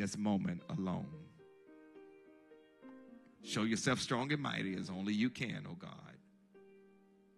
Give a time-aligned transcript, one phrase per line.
[0.00, 1.06] this moment alone.
[3.44, 5.90] Show yourself strong and mighty as only you can, oh God.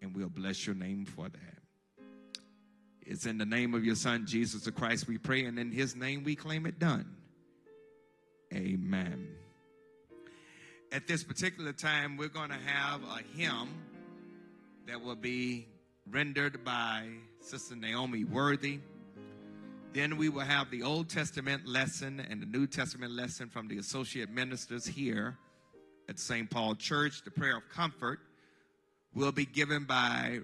[0.01, 2.05] And we'll bless your name for that.
[3.05, 5.97] It's in the name of your Son, Jesus the Christ, we pray, and in his
[5.97, 7.17] name we claim it done.
[8.55, 9.29] Amen.
[10.93, 13.71] At this particular time, we're going to have a hymn
[14.87, 15.67] that will be
[16.09, 17.09] rendered by
[17.41, 18.79] Sister Naomi Worthy.
[19.93, 23.77] Then we will have the Old Testament lesson and the New Testament lesson from the
[23.77, 25.37] associate ministers here
[26.09, 26.49] at St.
[26.49, 27.23] Paul Church.
[27.25, 28.21] The prayer of comfort
[29.15, 30.41] will be given by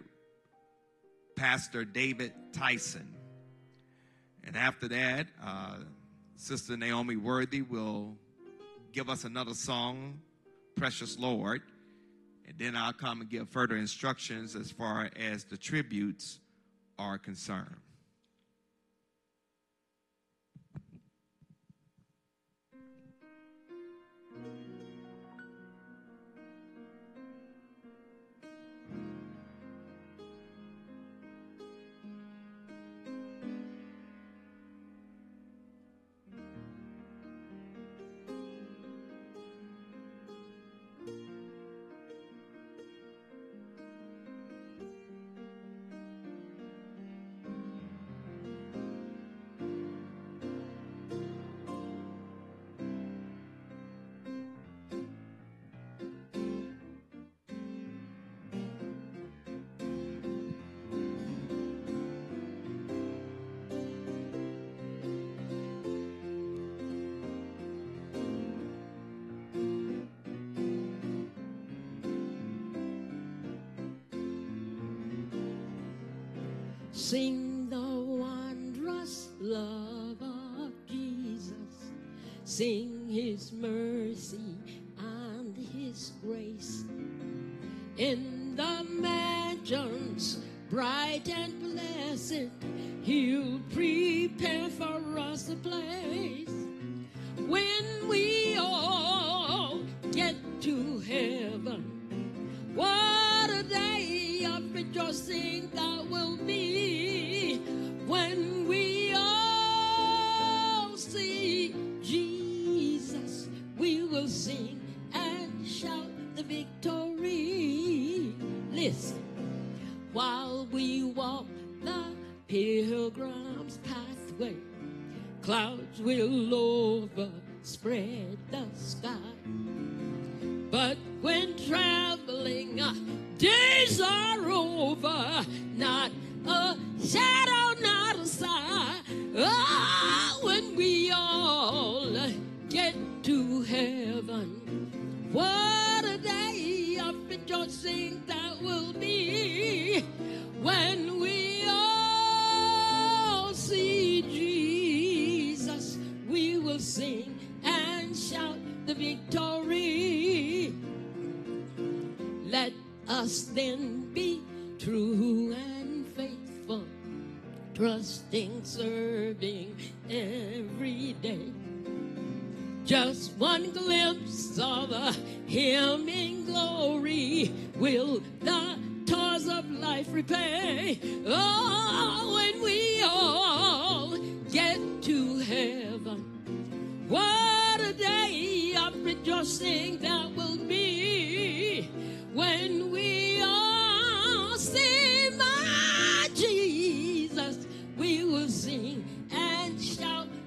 [1.35, 3.15] Pastor David Tyson.
[4.45, 5.77] And after that, uh,
[6.37, 8.17] Sister Naomi Worthy will
[8.93, 10.21] give us another song,
[10.77, 11.63] Precious Lord.
[12.47, 16.39] And then I'll come and give further instructions as far as the tributes
[16.99, 17.77] are concerned.
[82.59, 84.57] Sing his mercy
[84.99, 86.83] and his grace.
[87.97, 92.49] In the mansions bright and blessed,
[93.03, 96.48] he'll prepare for us a place.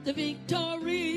[0.03, 1.10] The victory.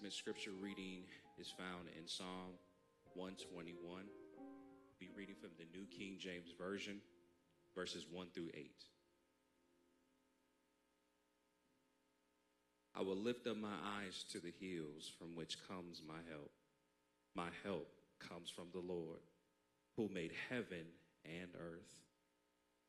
[0.00, 1.02] Testament scripture reading
[1.38, 2.56] is found in Psalm
[3.12, 3.76] 121.
[3.84, 4.02] We'll
[4.98, 7.02] be reading from the New King James Version,
[7.76, 8.70] verses 1 through 8.
[12.94, 16.50] I will lift up my eyes to the hills from which comes my help.
[17.36, 17.88] My help
[18.26, 19.20] comes from the Lord,
[19.98, 20.86] who made heaven
[21.26, 22.00] and earth.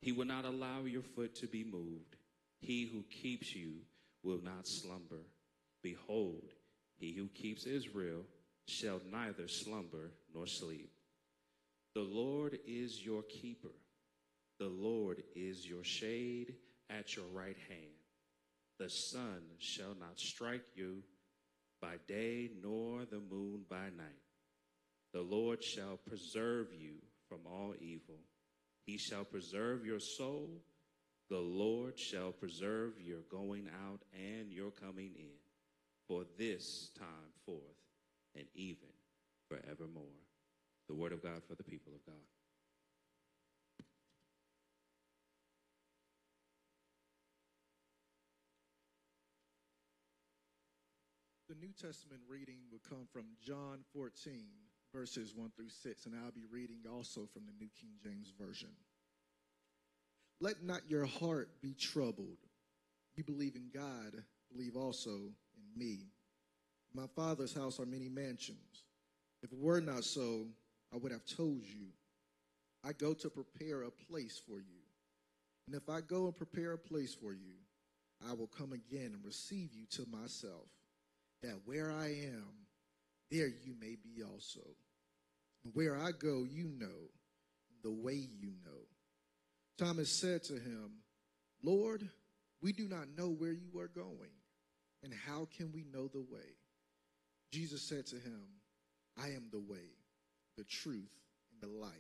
[0.02, 2.16] He will not allow your foot to be moved.
[2.62, 3.80] He who keeps you
[4.24, 5.26] will not slumber.
[5.84, 6.54] Behold,
[7.02, 8.22] he who keeps Israel
[8.68, 10.92] shall neither slumber nor sleep.
[11.96, 13.76] The Lord is your keeper.
[14.60, 16.54] The Lord is your shade
[16.90, 17.98] at your right hand.
[18.80, 21.04] The sun shall not strike you
[21.82, 24.22] by day, nor the moon by night.
[25.14, 26.94] The Lord shall preserve you
[27.28, 28.20] from all evil.
[28.86, 30.62] He shall preserve your soul.
[31.30, 35.41] The Lord shall preserve your going out and your coming in,
[36.12, 37.62] for this time forth
[38.36, 38.90] and even
[39.48, 40.04] forevermore.
[40.90, 42.16] The word of God for the people of God.
[51.48, 54.34] The New Testament reading will come from John 14,
[54.94, 58.72] verses 1 through 6, and I'll be reading also from the New King James Version.
[60.42, 62.40] Let not your heart be troubled.
[63.16, 64.24] You believe in God,
[64.54, 66.08] believe also in me.
[66.94, 68.84] In my Father's house are many mansions.
[69.44, 70.48] If it were not so,
[70.94, 71.88] I would have told you.
[72.84, 74.82] I go to prepare a place for you.
[75.68, 77.54] And if I go and prepare a place for you,
[78.30, 80.68] I will come again and receive you to myself,
[81.42, 82.48] that where I am,
[83.30, 84.62] there you may be also.
[85.64, 87.10] And where I go, you know,
[87.84, 88.88] the way you know.
[89.78, 90.92] Thomas said to him,
[91.64, 92.08] Lord,
[92.62, 94.30] we do not know where you are going,
[95.04, 96.58] and how can we know the way?
[97.52, 98.42] Jesus said to him,
[99.22, 99.98] I am the way,
[100.58, 101.12] the truth,
[101.52, 101.92] and the life.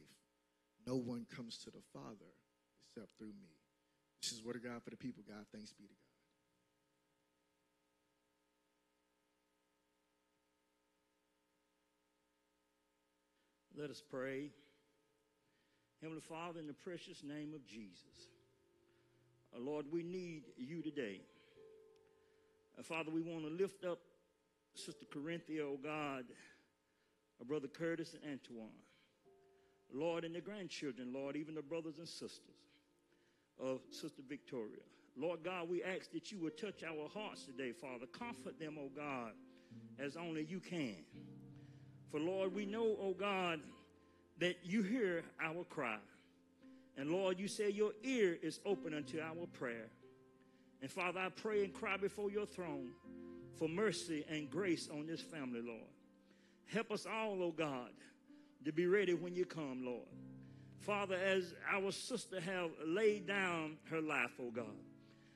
[0.87, 2.31] No one comes to the Father
[2.81, 3.49] except through me.
[4.21, 5.23] This is word of God for the people.
[5.27, 5.97] God, thanks be to God.
[13.81, 14.51] Let us pray.
[16.01, 18.29] Heavenly Father, in the precious name of Jesus,
[19.57, 21.21] Lord, we need you today.
[22.77, 23.99] Uh, Father, we want to lift up
[24.73, 26.25] Sister Corinthia, oh God,
[27.39, 28.69] our brother Curtis and Antoine.
[29.93, 32.55] Lord, and the grandchildren, Lord, even the brothers and sisters
[33.59, 34.79] of Sister Victoria.
[35.17, 38.05] Lord God, we ask that you would touch our hearts today, Father.
[38.17, 39.33] Comfort them, oh God,
[39.99, 40.95] as only you can.
[42.09, 43.59] For Lord, we know, oh God,
[44.39, 45.97] that you hear our cry.
[46.97, 49.89] And Lord, you say your ear is open unto our prayer.
[50.81, 52.89] And Father, I pray and cry before your throne
[53.57, 55.81] for mercy and grace on this family, Lord.
[56.65, 57.91] Help us all, oh God,
[58.65, 60.07] to be ready when you come, Lord.
[60.79, 64.65] Father, as our sister have laid down her life, oh God.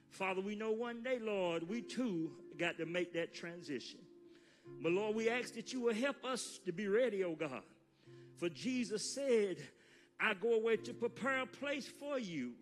[0.10, 4.00] Father, we know one day, Lord, we too got to make that transition.
[4.82, 7.62] But Lord, we ask that you will help us to be ready, oh God.
[8.38, 9.58] For Jesus said,
[10.20, 12.54] I go away to prepare a place for you.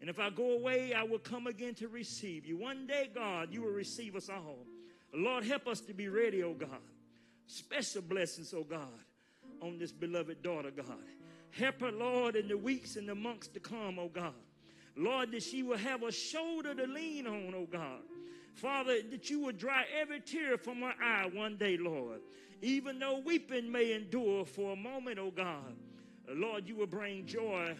[0.00, 2.56] And if I go away, I will come again to receive you.
[2.56, 4.66] One day, God, you will receive us all.
[5.12, 6.70] Lord, help us to be ready, oh God.
[7.46, 8.88] Special blessings, oh God,
[9.60, 10.86] on this beloved daughter, God.
[11.50, 14.34] Help her, Lord, in the weeks and the months to come, oh God.
[14.96, 18.00] Lord, that she will have a shoulder to lean on, oh God.
[18.54, 22.20] Father, that you will dry every tear from her eye one day, Lord.
[22.62, 25.74] Even though weeping may endure for a moment, oh God,
[26.28, 27.74] Lord, you will bring joy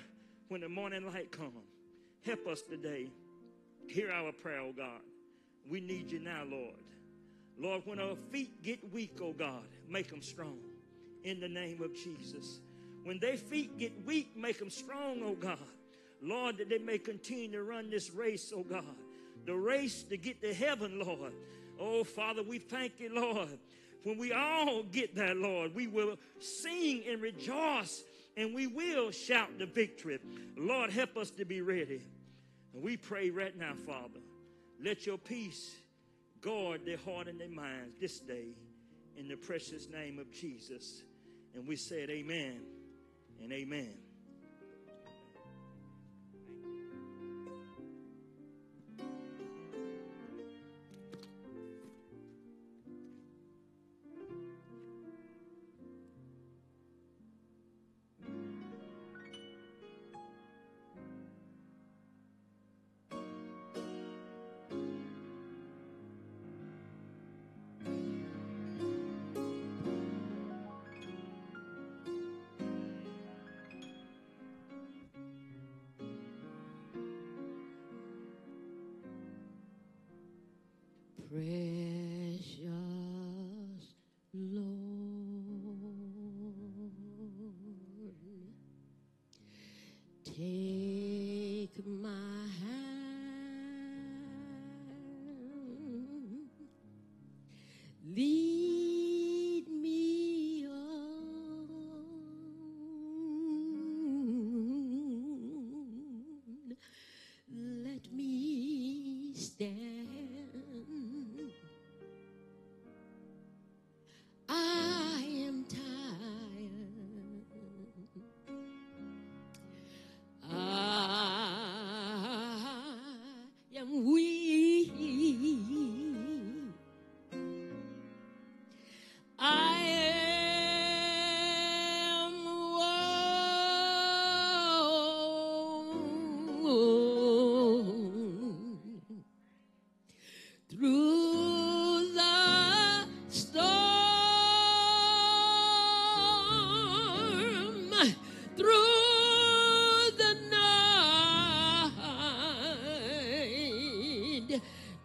[0.48, 1.69] when the morning light comes.
[2.22, 3.10] Help us today.
[3.86, 5.00] Hear our prayer, oh God.
[5.68, 6.74] We need you now, Lord.
[7.58, 10.58] Lord, when our feet get weak, oh God, make them strong
[11.24, 12.60] in the name of Jesus.
[13.04, 15.58] When their feet get weak, make them strong, oh God.
[16.22, 18.84] Lord, that they may continue to run this race, oh God.
[19.46, 21.32] The race to get to heaven, Lord.
[21.78, 23.58] Oh, Father, we thank you, Lord.
[24.02, 28.04] When we all get there, Lord, we will sing and rejoice
[28.36, 30.18] and we will shout the victory.
[30.56, 32.02] Lord, help us to be ready.
[32.74, 34.20] And we pray right now, Father,
[34.82, 35.74] let your peace
[36.40, 38.56] guard their heart and their minds this day
[39.16, 41.02] in the precious name of Jesus.
[41.54, 42.60] And we said, Amen
[43.42, 43.94] and Amen.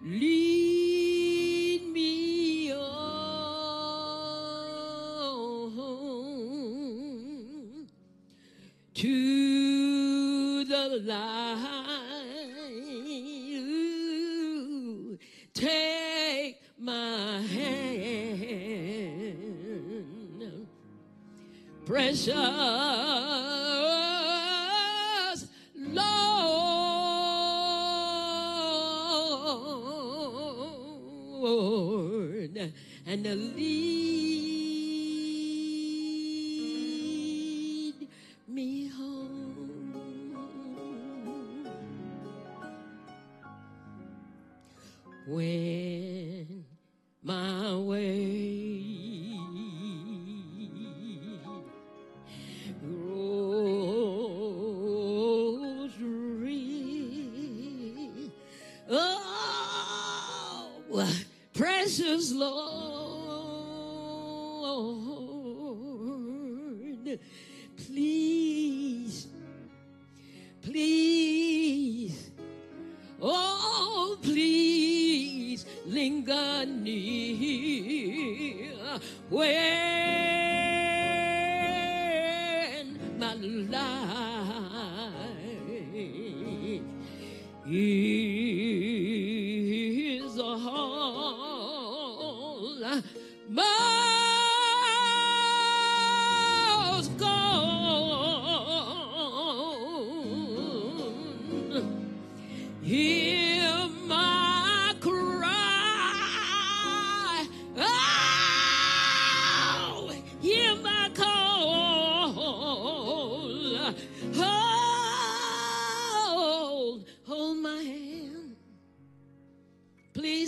[0.07, 2.77] Lead me on
[8.93, 11.57] to the light.
[15.55, 18.77] Take my hand,
[21.83, 22.84] precious.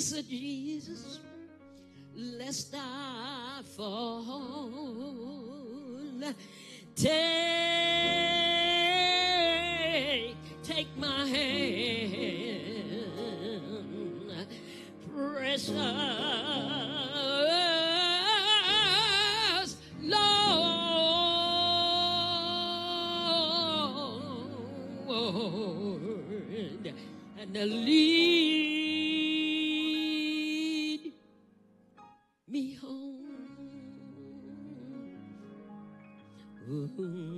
[0.09, 1.19] Master Jesus,
[2.15, 4.23] lest I fall.
[6.95, 7.11] Take,
[10.63, 12.07] take my hand,
[15.13, 15.67] precious
[20.01, 20.33] Lord,
[27.37, 28.66] and lead.
[36.97, 37.36] Hmm.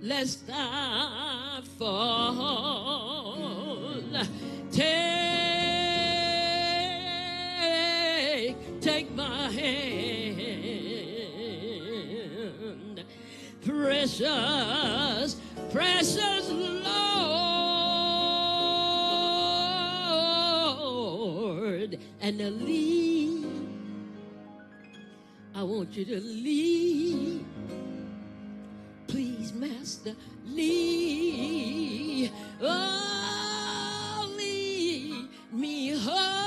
[0.00, 3.36] Lest I fall.
[4.70, 4.94] Take,
[8.80, 10.54] take my hand.
[13.64, 15.36] Precious,
[15.72, 16.78] precious Lord.
[22.20, 23.46] And lead.
[25.56, 27.44] I want you to lead.
[30.46, 32.32] Lead.
[32.60, 36.38] Oh, lead me home.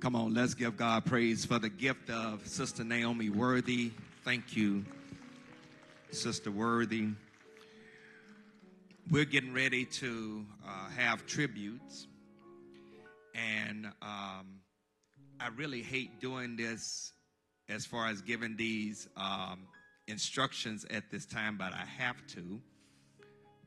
[0.00, 3.90] Come on, let's give God praise for the gift of Sister Naomi Worthy.
[4.24, 4.82] Thank you,
[6.10, 7.08] Sister Worthy.
[9.10, 12.06] We're getting ready to uh, have tributes,
[13.34, 14.60] and um,
[15.40, 17.12] I really hate doing this
[17.68, 19.66] as far as giving these um,
[20.06, 22.60] instructions at this time, but I have to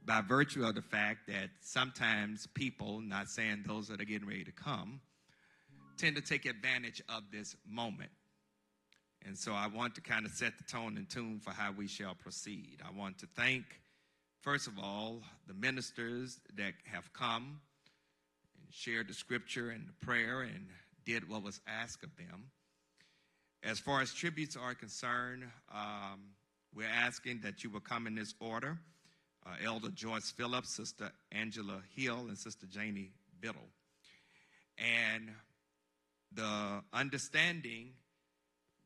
[0.06, 4.46] by virtue of the fact that sometimes people, not saying those that are getting ready
[4.46, 5.02] to come,
[5.98, 8.12] tend to take advantage of this moment.
[9.26, 11.88] And so I want to kind of set the tone and tune for how we
[11.88, 12.80] shall proceed.
[12.86, 13.64] I want to thank,
[14.44, 17.62] first of all, the ministers that have come
[18.62, 20.68] and shared the scripture and the prayer and
[21.06, 22.52] did what was asked of them.
[23.64, 26.20] As far as tributes are concerned, um,
[26.76, 28.78] we're asking that you will come in this order.
[29.46, 33.70] Uh, Elder Joyce Phillips, Sister Angela Hill, and Sister Janie Biddle.
[34.78, 35.30] And
[36.34, 37.92] the understanding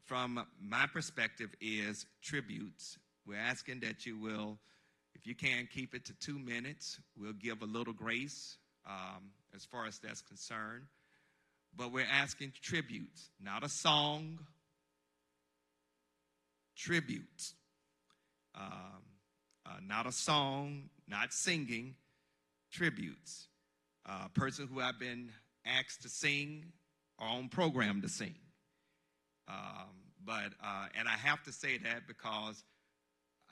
[0.05, 2.97] from my perspective is tributes.
[3.25, 4.57] We're asking that you will,
[5.17, 6.99] if you can, keep it to two minutes.
[7.19, 10.83] We'll give a little grace um, as far as that's concerned.
[11.75, 14.39] But we're asking tributes, not a song,
[16.75, 17.53] tributes.
[18.55, 19.03] Um,
[19.65, 21.95] uh, not a song, not singing,
[22.71, 23.47] tributes.
[24.07, 25.31] A uh, person who I've been
[25.65, 26.65] asked to sing
[27.19, 28.35] or on program to sing.
[29.47, 29.89] Um,
[30.25, 32.63] but, uh, and I have to say that because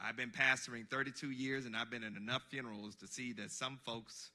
[0.03, 3.79] I've been pastoring 32 years and I've been in enough funerals to see that some
[3.86, 4.31] folks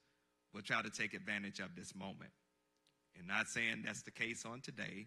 [0.55, 2.31] will try to take advantage of this moment.
[3.18, 5.07] And not saying that's the case on today,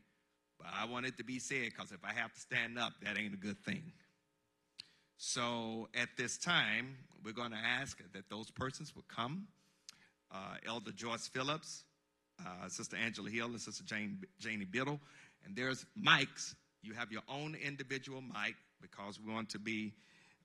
[0.60, 3.18] but I want it to be said because if I have to stand up, that
[3.18, 3.92] ain't a good thing.
[5.18, 9.48] So at this time, we're going to ask that those persons will come.
[10.32, 11.84] Uh, Elder Joyce Phillips,
[12.40, 15.00] uh, Sister Angela Hill, and Sister Jane, Janie Biddle.
[15.46, 16.56] And there's mics.
[16.82, 19.94] You have your own individual mic because we want to be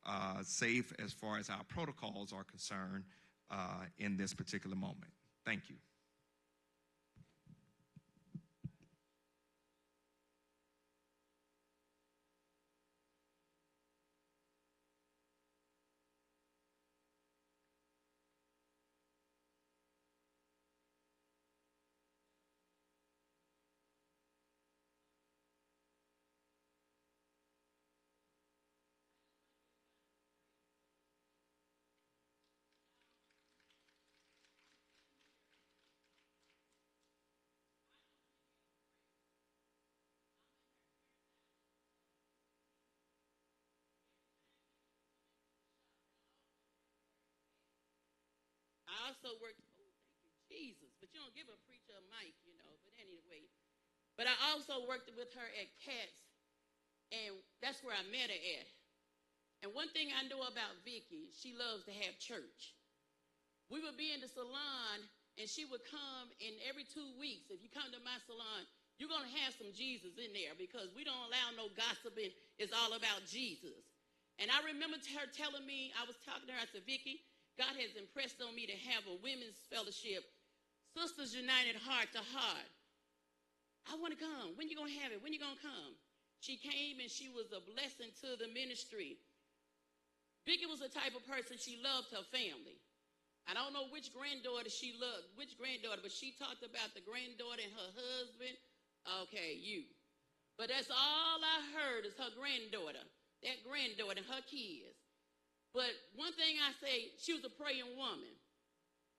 [0.07, 3.05] uh, safe as far as our protocols are concerned
[3.51, 5.13] uh, in this particular moment.
[5.45, 5.77] Thank you.
[48.89, 49.65] I also worked.
[49.81, 49.89] Oh,
[50.53, 50.93] Jesus.
[51.01, 52.73] But you don't give a preacher a mic, you know.
[52.85, 53.49] But anyway,
[54.21, 56.21] but I also worked with her at Cats,
[57.09, 58.69] and that's where I met her at.
[59.65, 62.77] And one thing I know about Vicky, she loves to have church.
[63.73, 65.03] We would be in the salon,
[65.41, 68.69] and she would come, and every two weeks, if you come to my salon,
[69.01, 72.35] you're going to have some Jesus in there because we don't allow no gossiping.
[72.59, 73.87] It's all about Jesus.
[74.39, 77.23] And I remember her telling me, I was talking to her, I said, Vicky,
[77.59, 80.23] God has impressed on me to have a women's fellowship,
[80.95, 82.71] Sisters United Heart to Heart.
[83.91, 84.55] I want to come.
[84.55, 85.19] When you going to have it?
[85.19, 85.99] When you going to come?
[86.39, 89.19] She came and she was a blessing to the ministry.
[90.47, 92.79] Vicky was the type of person, she loved her family.
[93.49, 97.65] I don't know which granddaughter she loved, which granddaughter, but she talked about the granddaughter
[97.65, 98.57] and her husband.
[99.25, 99.89] Okay, you.
[100.61, 103.03] But that's all I heard is her granddaughter,
[103.43, 104.98] that granddaughter and her kids.
[105.75, 108.33] But one thing I say, she was a praying woman.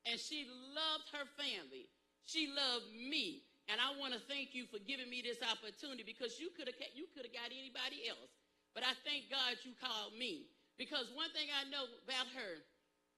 [0.08, 1.92] And she loved her family.
[2.26, 3.46] She loved me.
[3.70, 6.78] And I want to thank you for giving me this opportunity because you could have
[6.98, 8.34] you could have got anybody else.
[8.74, 10.50] But I thank God you called me.
[10.82, 12.64] Because one thing I know about her,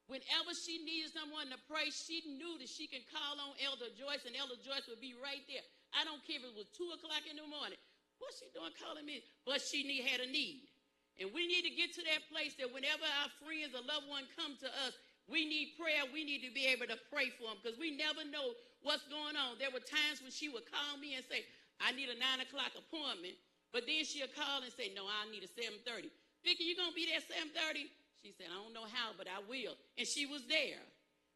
[0.09, 4.25] whenever she needed someone to pray, she knew that she can call on Elder Joyce
[4.25, 5.63] and Elder Joyce would be right there.
[5.93, 7.79] I don't care if it was two o'clock in the morning.
[8.17, 9.21] What's she doing calling me?
[9.45, 10.70] But she need, had a need.
[11.19, 14.25] And we need to get to that place that whenever our friends or loved one
[14.37, 14.95] come to us,
[15.29, 16.03] we need prayer.
[16.09, 19.37] We need to be able to pray for them because we never know what's going
[19.37, 19.61] on.
[19.61, 21.45] There were times when she would call me and say,
[21.79, 23.37] I need a nine o'clock appointment.
[23.71, 26.11] But then she'll call and say, No, I need a 7:30.
[26.43, 27.87] Vicky, you gonna be there 7:30?
[28.21, 29.73] She said, I don't know how, but I will.
[29.97, 30.83] And she was there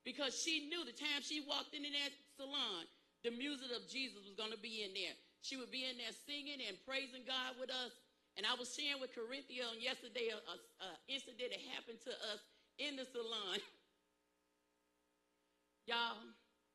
[0.03, 2.85] because she knew the time she walked into that salon,
[3.25, 5.17] the music of Jesus was gonna be in there.
[5.41, 7.93] She would be in there singing and praising God with us.
[8.35, 12.11] And I was sharing with Corinthia on yesterday a, a, a incident that happened to
[12.35, 12.43] us
[12.75, 13.63] in the salon.
[15.89, 16.19] Y'all,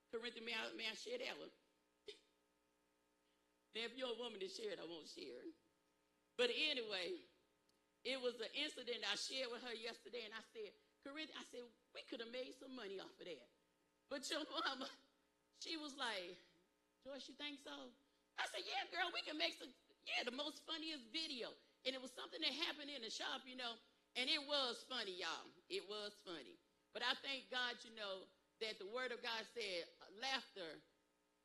[0.09, 1.53] Corinthia, may I, may I share that one?
[3.71, 5.55] Now, if you're a woman to share it, I won't share it.
[6.35, 7.23] But anyway,
[8.03, 10.75] it was an incident I shared with her yesterday, and I said,
[11.07, 11.63] Corinthia, I said,
[11.95, 13.47] we could have made some money off of that.
[14.11, 14.91] But your mama,
[15.63, 16.35] she was like,
[17.07, 17.71] Joyce, you think so?
[18.41, 19.71] I said, yeah, girl, we can make some,
[20.09, 21.53] yeah, the most funniest video.
[21.89, 23.77] And it was something that happened in the shop, you know,
[24.19, 25.49] and it was funny, y'all.
[25.73, 26.61] It was funny.
[26.93, 28.27] But I thank God, you know,
[28.61, 29.89] that the word of God said
[30.21, 30.77] laughter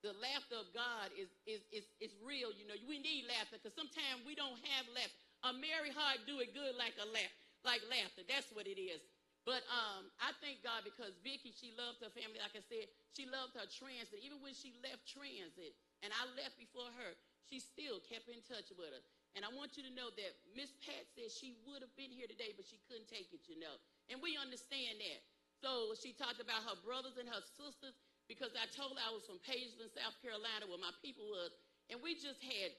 [0.06, 2.54] the laughter of God is, is, is, is real.
[2.54, 5.18] You know, we need laughter because sometimes we don't have laughter.
[5.50, 7.34] A merry heart do it good like a laugh,
[7.66, 8.22] like laughter.
[8.30, 9.02] That's what it is.
[9.50, 12.38] But um, I thank God because Vicky, she loved her family.
[12.38, 12.86] Like I said,
[13.18, 14.22] she loved her transit.
[14.22, 15.74] Even when she left transit,
[16.06, 17.12] and I left before her,
[17.50, 19.06] she still kept in touch with us.
[19.36, 22.26] And I want you to know that Miss Pat said she would have been here
[22.26, 23.76] today, but she couldn't take it, you know.
[24.08, 25.22] And we understand that.
[25.60, 27.96] So she talked about her brothers and her sisters
[28.32, 31.54] because I told her I was from Pageland, South Carolina, where my people was,
[31.92, 32.74] and we just had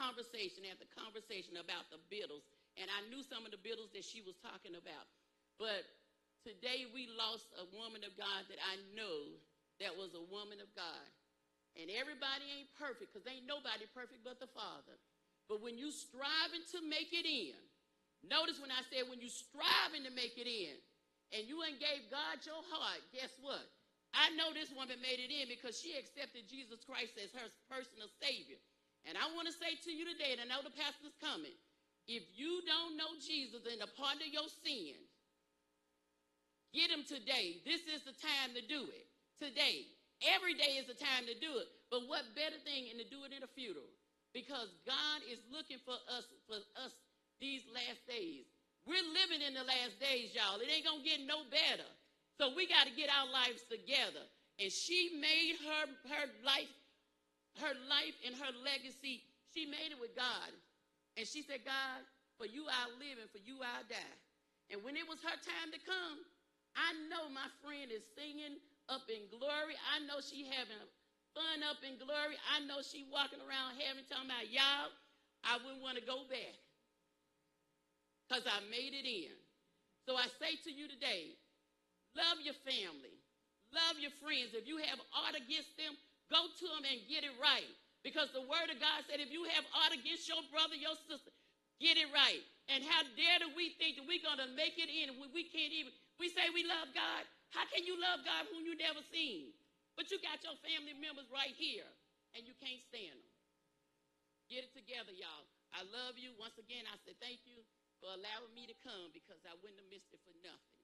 [0.00, 2.48] conversation after conversation about the Biddles,
[2.80, 5.04] and I knew some of the Biddles that she was talking about.
[5.60, 5.84] But
[6.40, 9.36] today we lost a woman of God that I know
[9.84, 11.08] that was a woman of God.
[11.80, 14.96] And everybody ain't perfect because ain't nobody perfect but the Father.
[15.48, 17.56] But when you striving to make it in,
[18.24, 20.76] notice when I said when you striving to make it in,
[21.32, 23.64] and you ain't gave God your heart, guess what?
[24.12, 28.12] I know this woman made it in because she accepted Jesus Christ as her personal
[28.20, 28.60] Savior.
[29.08, 31.56] And I want to say to you today, and I know the pastor's coming,
[32.04, 35.00] if you don't know Jesus and the pardon of your sin,
[36.76, 37.64] get him today.
[37.64, 39.08] This is the time to do it.
[39.40, 39.88] Today.
[40.22, 41.66] Every day is the time to do it.
[41.90, 43.90] But what better thing than to do it in a funeral?
[44.30, 46.94] Because God is looking for us for us
[47.42, 48.46] these last days.
[48.86, 50.58] We're living in the last days, y'all.
[50.62, 51.86] It ain't gonna get no better.
[52.38, 54.24] So we got to get our lives together.
[54.58, 56.72] And she made her her life,
[57.60, 60.50] her life and her legacy, she made it with God.
[61.18, 62.00] And she said, God,
[62.38, 64.16] for you I'll live and for you I'll die.
[64.72, 66.24] And when it was her time to come,
[66.72, 68.56] I know my friend is singing
[68.92, 69.74] up in glory.
[69.88, 70.84] I know she having
[71.32, 72.36] fun up in glory.
[72.52, 74.92] I know she walking around heaven talking about, y'all,
[75.40, 76.54] I wouldn't want to go back
[78.28, 79.32] because I made it in.
[80.04, 81.40] So I say to you today,
[82.16, 83.16] Love your family.
[83.72, 84.52] Love your friends.
[84.52, 85.96] If you have aught against them,
[86.28, 87.68] go to them and get it right.
[88.04, 91.32] Because the word of God said, if you have aught against your brother, your sister,
[91.80, 92.42] get it right.
[92.68, 95.48] And how dare do we think that we're going to make it in when we
[95.48, 97.24] can't even, we say we love God.
[97.52, 99.52] How can you love God whom you never seen?
[99.94, 101.88] But you got your family members right here
[102.32, 103.32] and you can't stand them.
[104.48, 105.48] Get it together, y'all.
[105.72, 106.32] I love you.
[106.36, 107.60] Once again, I said thank you
[108.00, 110.82] for allowing me to come because I wouldn't have missed it for nothing.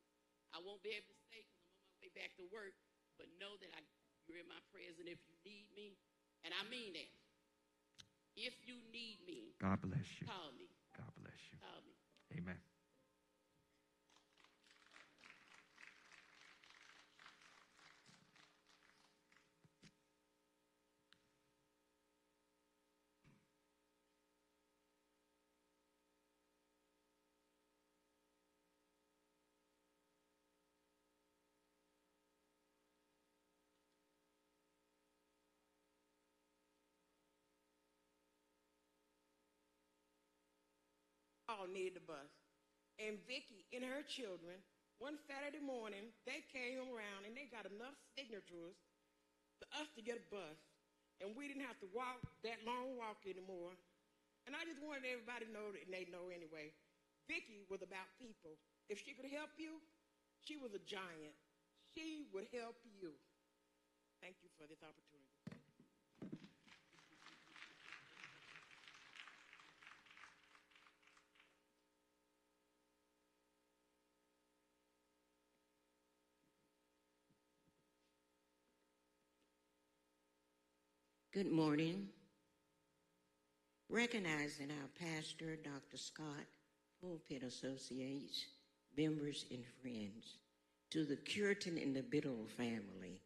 [0.52, 2.72] I won't be able to stay because I'm on my way back to work,
[3.20, 3.80] but know that I,
[4.24, 6.00] you're in my prayers, and if you need me,
[6.44, 7.10] and I mean that,
[8.38, 10.24] if you need me, God bless you.
[10.24, 10.70] call me.
[10.96, 11.58] God bless you.
[11.60, 11.92] Call me.
[12.38, 12.67] Amen.
[41.48, 42.28] All needed the bus.
[43.00, 44.60] And Vicky and her children,
[45.00, 48.76] one Saturday morning, they came around and they got enough signatures
[49.58, 50.58] for us to get a bus.
[51.18, 53.74] And we didn't have to walk that long walk anymore.
[54.46, 56.70] And I just wanted everybody to know, that, and they know anyway,
[57.26, 58.54] Vicky was about people.
[58.86, 59.82] If she could help you,
[60.44, 61.36] she was a giant.
[61.94, 63.12] She would help you.
[64.22, 65.37] Thank you for this opportunity.
[81.30, 82.08] Good morning.
[83.90, 85.98] Recognizing our pastor, Dr.
[85.98, 86.46] Scott,
[87.02, 88.46] Pulpit Associates,
[88.96, 90.38] members and friends,
[90.90, 93.20] to the Curtin and the Biddle family,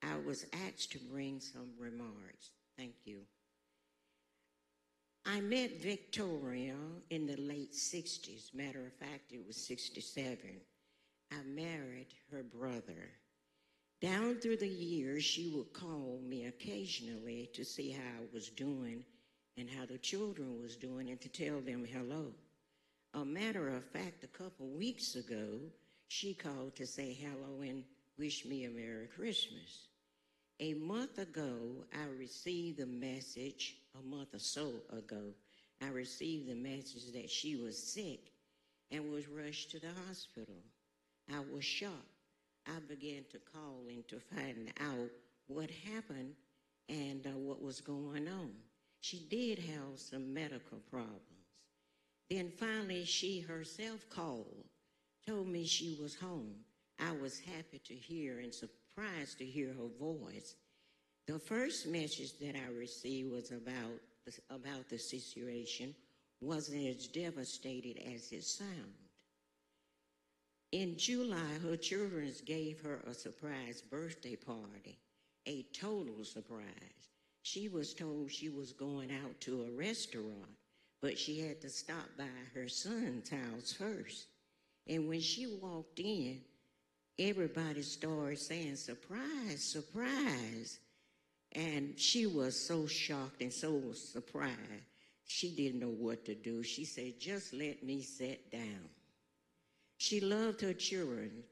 [0.00, 2.52] I was asked to bring some remarks.
[2.78, 3.22] Thank you.
[5.26, 6.76] I met Victoria
[7.10, 8.54] in the late 60s.
[8.54, 10.38] Matter of fact, it was 67.
[11.32, 13.10] I married her brother.
[14.00, 19.04] Down through the years, she would call me occasionally to see how I was doing
[19.58, 22.32] and how the children was doing and to tell them hello.
[23.12, 25.60] A matter of fact, a couple weeks ago,
[26.08, 27.84] she called to say hello and
[28.18, 29.88] wish me a Merry Christmas.
[30.60, 35.34] A month ago, I received a message, a month or so ago,
[35.82, 38.32] I received the message that she was sick
[38.90, 40.62] and was rushed to the hospital.
[41.32, 42.19] I was shocked.
[42.76, 45.10] I began to call and to find out
[45.46, 46.34] what happened
[46.88, 48.52] and uh, what was going on.
[49.00, 51.20] She did have some medical problems.
[52.28, 54.64] Then finally, she herself called,
[55.26, 56.54] told me she was home.
[56.98, 60.54] I was happy to hear and surprised to hear her voice.
[61.26, 65.94] The first message that I received was about the, about the situation
[66.40, 69.09] wasn't as devastated as it sounded.
[70.72, 74.98] In July, her children gave her a surprise birthday party,
[75.46, 77.08] a total surprise.
[77.42, 80.56] She was told she was going out to a restaurant,
[81.02, 84.26] but she had to stop by her son's house first.
[84.86, 86.40] And when she walked in,
[87.18, 90.78] everybody started saying, Surprise, surprise.
[91.52, 94.54] And she was so shocked and so surprised.
[95.24, 96.62] She didn't know what to do.
[96.62, 98.88] She said, Just let me sit down.
[100.00, 101.44] She loved her children.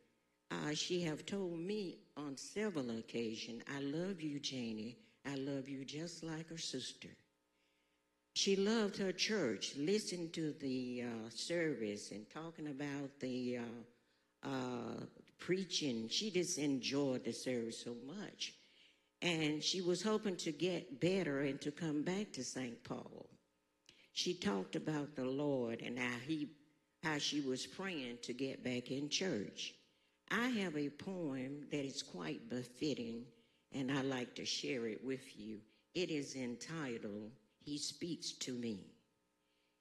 [0.51, 4.97] Uh, she have told me on several occasions, I love you, Janie.
[5.27, 7.11] I love you just like her sister.
[8.33, 15.05] She loved her church, listened to the uh, service and talking about the uh, uh,
[15.39, 16.09] preaching.
[16.09, 18.55] She just enjoyed the service so much.
[19.21, 22.83] And she was hoping to get better and to come back to St.
[22.83, 23.29] Paul.
[24.15, 26.49] She talked about the Lord and how he
[27.03, 29.75] how she was praying to get back in church.
[30.31, 33.25] I have a poem that is quite befitting,
[33.73, 35.59] and I like to share it with you.
[35.95, 37.31] It is entitled,
[37.65, 38.81] He Speaks to Me.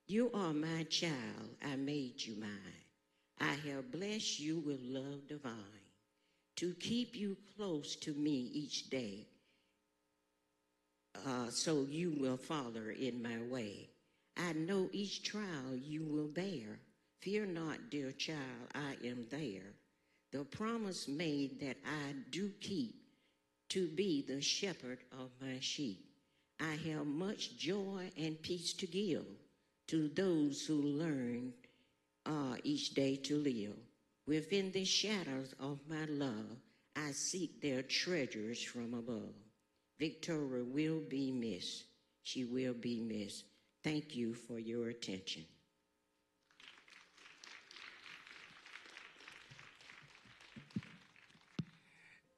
[0.08, 2.50] You are my child, I made you mine.
[3.40, 5.54] I have blessed you with love divine
[6.56, 9.28] to keep you close to me each day
[11.26, 13.90] uh, so you will follow in my way.
[14.38, 16.80] I know each trial you will bear
[17.20, 19.74] Fear not, dear child, I am there.
[20.32, 22.96] The promise made that I do keep
[23.70, 26.06] to be the shepherd of my sheep.
[26.60, 29.26] I have much joy and peace to give
[29.88, 31.54] to those who learn
[32.26, 33.76] uh, each day to live.
[34.28, 36.58] Within the shadows of my love,
[36.96, 39.34] I seek their treasures from above.
[40.00, 41.86] Victoria will be missed.
[42.24, 43.46] She will be missed.
[43.84, 45.46] Thank you for your attention.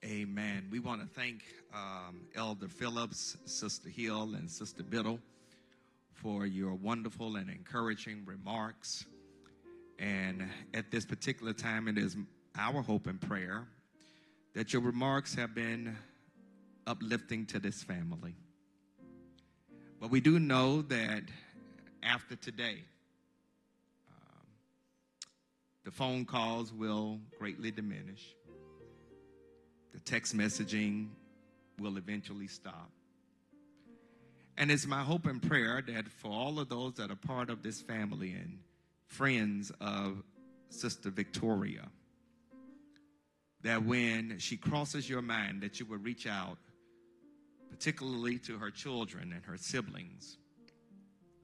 [0.10, 0.68] Amen.
[0.72, 5.20] We want to thank um, Elder Phillips, Sister Hill, and Sister Biddle
[6.14, 9.06] for your wonderful and encouraging remarks.
[10.00, 12.18] And at this particular time, it is
[12.58, 13.68] our hope and prayer
[14.56, 15.96] that your remarks have been
[16.88, 18.34] uplifting to this family.
[20.02, 21.22] But we do know that
[22.02, 22.80] after today,
[24.10, 24.48] um,
[25.84, 28.34] the phone calls will greatly diminish
[29.94, 31.10] the text messaging
[31.80, 32.90] will eventually stop.
[34.58, 37.64] And it's my hope and prayer that for all of those that are part of
[37.64, 38.60] this family and
[39.08, 40.22] friends of
[40.70, 41.88] Sister Victoria,
[43.62, 46.58] that when she crosses your mind, that you will reach out,
[47.70, 50.38] particularly to her children and her siblings.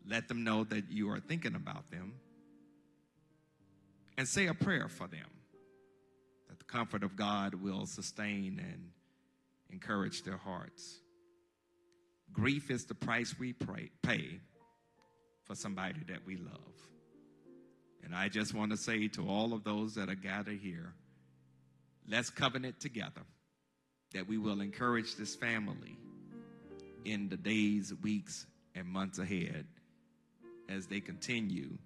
[0.08, 2.14] Let them know that you are thinking about them
[4.18, 5.28] and say a prayer for them
[6.66, 8.90] the comfort of God will sustain and
[9.70, 11.00] encourage their hearts.
[12.32, 14.40] Grief is the price we pray, pay
[15.46, 16.60] for somebody that we love.
[18.04, 20.94] And I just want to say to all of those that are gathered here,
[22.08, 23.22] let's covenant together
[24.14, 25.98] that we will encourage this family
[27.04, 29.66] in the days, weeks, and months ahead
[30.70, 31.78] as they continue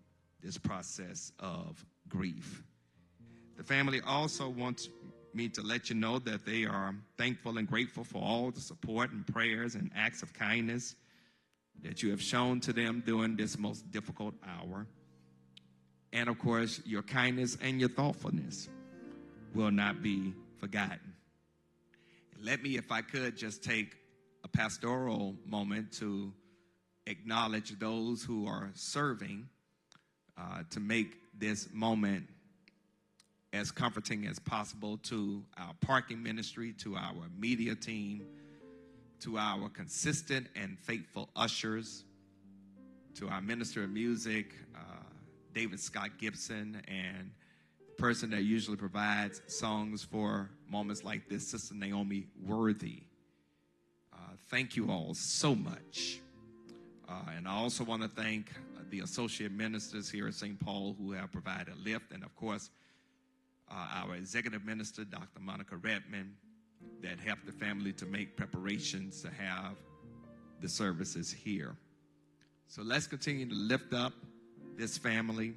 [0.42, 2.63] this process of grief.
[3.60, 4.88] The family also wants
[5.34, 9.12] me to let you know that they are thankful and grateful for all the support
[9.12, 10.95] and prayers and acts of kindness
[11.84, 14.88] that you have shown to them during this most difficult hour.
[16.13, 18.69] And of course, your kindness and your thoughtfulness
[19.54, 21.15] will not be forgotten.
[22.41, 23.93] Let me, if I could, just take
[24.45, 26.32] a pastoral moment to
[27.08, 29.50] acknowledge those who are serving
[30.38, 32.26] uh, to make this moment
[33.54, 38.24] as comforting as possible to our parking ministry, to our media team,
[39.22, 42.06] to our consistent and faithful ushers,
[43.16, 44.80] to our minister of music, uh,
[45.54, 47.32] David Scott Gibson, and
[47.88, 53.04] the person that usually provides songs for moments like this, Sister Naomi Worthy.
[54.14, 54.18] Uh,
[54.50, 56.22] thank you all so much.
[57.08, 58.54] Uh, and I also want to thank
[58.92, 60.60] the associate ministers here at St.
[60.60, 62.70] Paul who have provided lift, and of course,
[63.72, 65.40] uh, our executive minister, Dr.
[65.40, 66.34] Monica Redmond,
[67.02, 69.76] that helped the family to make preparations to have
[70.62, 71.76] the services here.
[72.68, 74.14] So let's continue to lift up
[74.78, 75.54] this family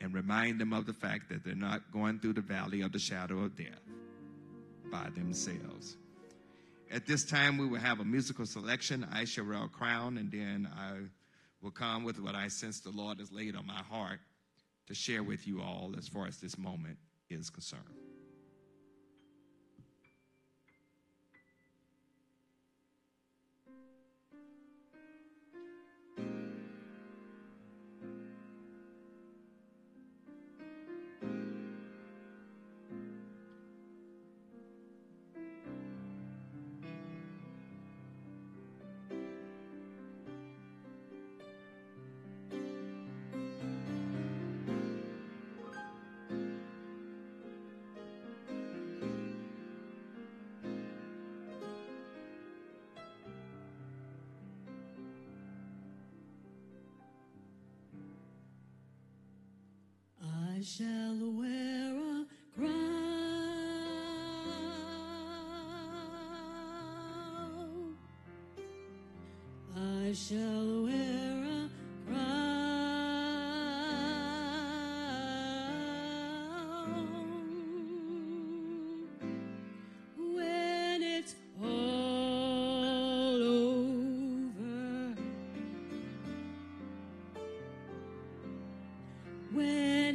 [0.00, 2.98] and remind them of the fact that they're not going through the valley of the
[2.98, 3.82] shadow of death
[4.90, 5.96] by themselves.
[6.90, 10.68] At this time, we will have a musical selection, I shall wear crown, and then
[10.74, 11.00] I
[11.60, 14.20] will come with what I sense the Lord has laid on my heart
[14.88, 16.96] to share with you all as far as this moment
[17.28, 18.07] is concerned.
[60.78, 62.68] Shall wear a crown.
[69.76, 71.68] I shall wear a
[72.06, 72.38] crown
[80.16, 83.98] when it's all over.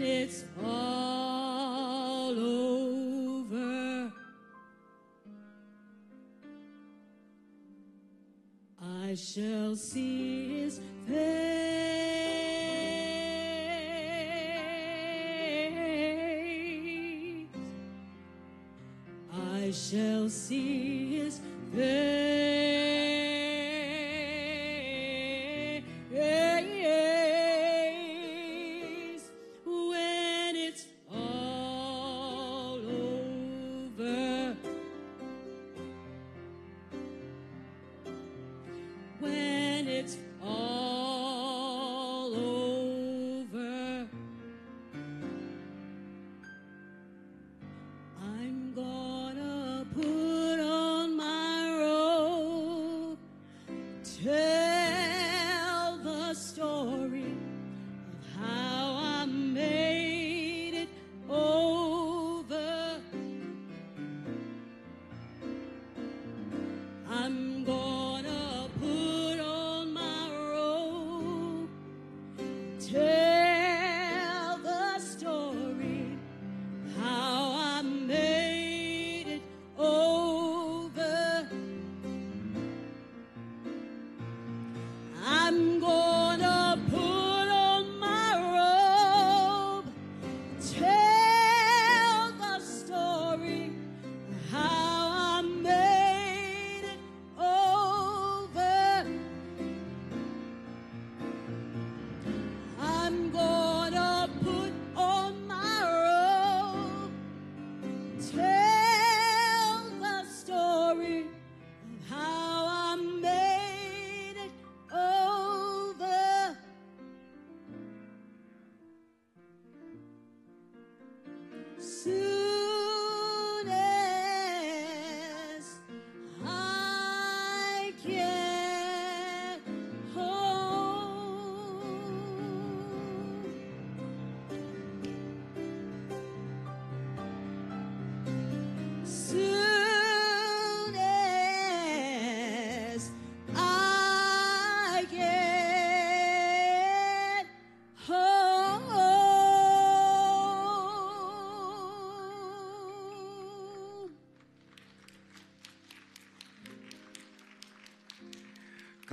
[0.02, 4.12] It's all over.
[8.82, 11.54] I shall see his face.
[19.32, 21.40] I shall see his
[21.76, 22.13] face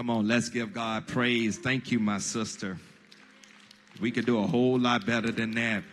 [0.01, 1.59] Come on, let's give God praise.
[1.59, 2.79] Thank you, my sister.
[4.01, 5.85] We could do a whole lot better than that.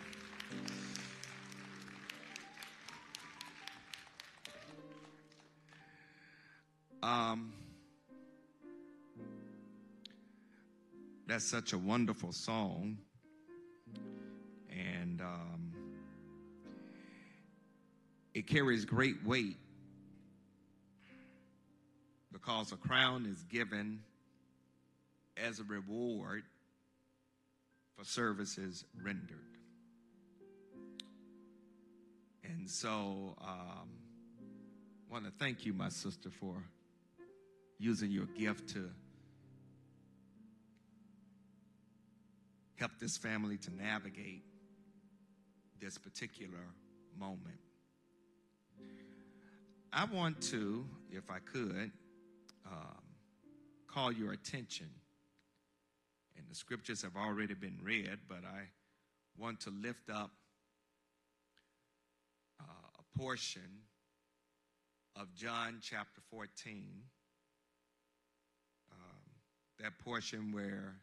[7.02, 7.52] Um,
[11.26, 12.96] that's such a wonderful song.
[14.70, 15.72] And um,
[18.32, 19.58] it carries great weight
[22.58, 24.00] because a crown is given
[25.36, 26.42] as a reward
[27.96, 29.38] for services rendered.
[32.42, 33.88] And so um,
[35.08, 36.64] I want to thank you, my sister, for
[37.78, 38.90] using your gift to
[42.76, 44.42] help this family to navigate
[45.80, 46.58] this particular
[47.16, 47.60] moment.
[49.92, 51.92] I want to, if I could,
[52.70, 53.02] um,
[53.86, 54.88] call your attention.
[56.36, 58.68] And the scriptures have already been read, but I
[59.36, 60.30] want to lift up
[62.60, 63.82] uh, a portion
[65.16, 66.84] of John chapter 14.
[68.92, 68.98] Um,
[69.80, 70.94] that portion where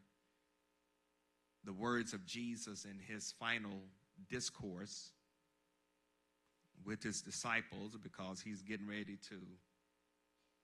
[1.65, 3.81] the words of Jesus in his final
[4.29, 5.11] discourse
[6.85, 9.35] with his disciples because he's getting ready to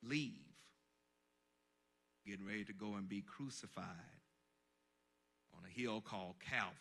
[0.04, 0.51] leave,
[2.26, 3.86] getting ready to go and be crucified
[5.56, 6.76] on a hill called Calvary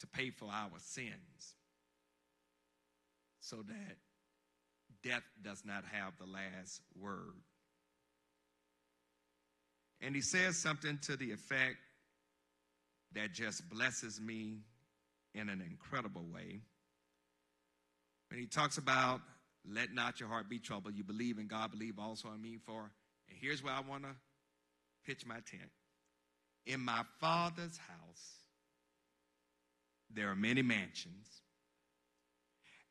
[0.00, 1.54] to pay for our sins
[3.40, 3.96] so that
[5.02, 7.34] death does not have the last word.
[10.00, 11.76] And he says something to the effect
[13.14, 14.60] that just blesses me
[15.34, 16.60] in an incredible way.
[18.30, 19.20] When he talks about
[19.68, 22.58] let not your heart be troubled, you believe in God, believe also in me.
[22.64, 22.90] For,
[23.28, 24.10] and here's where I want to
[25.04, 25.70] pitch my tent.
[26.66, 28.40] In my father's house,
[30.12, 31.28] there are many mansions.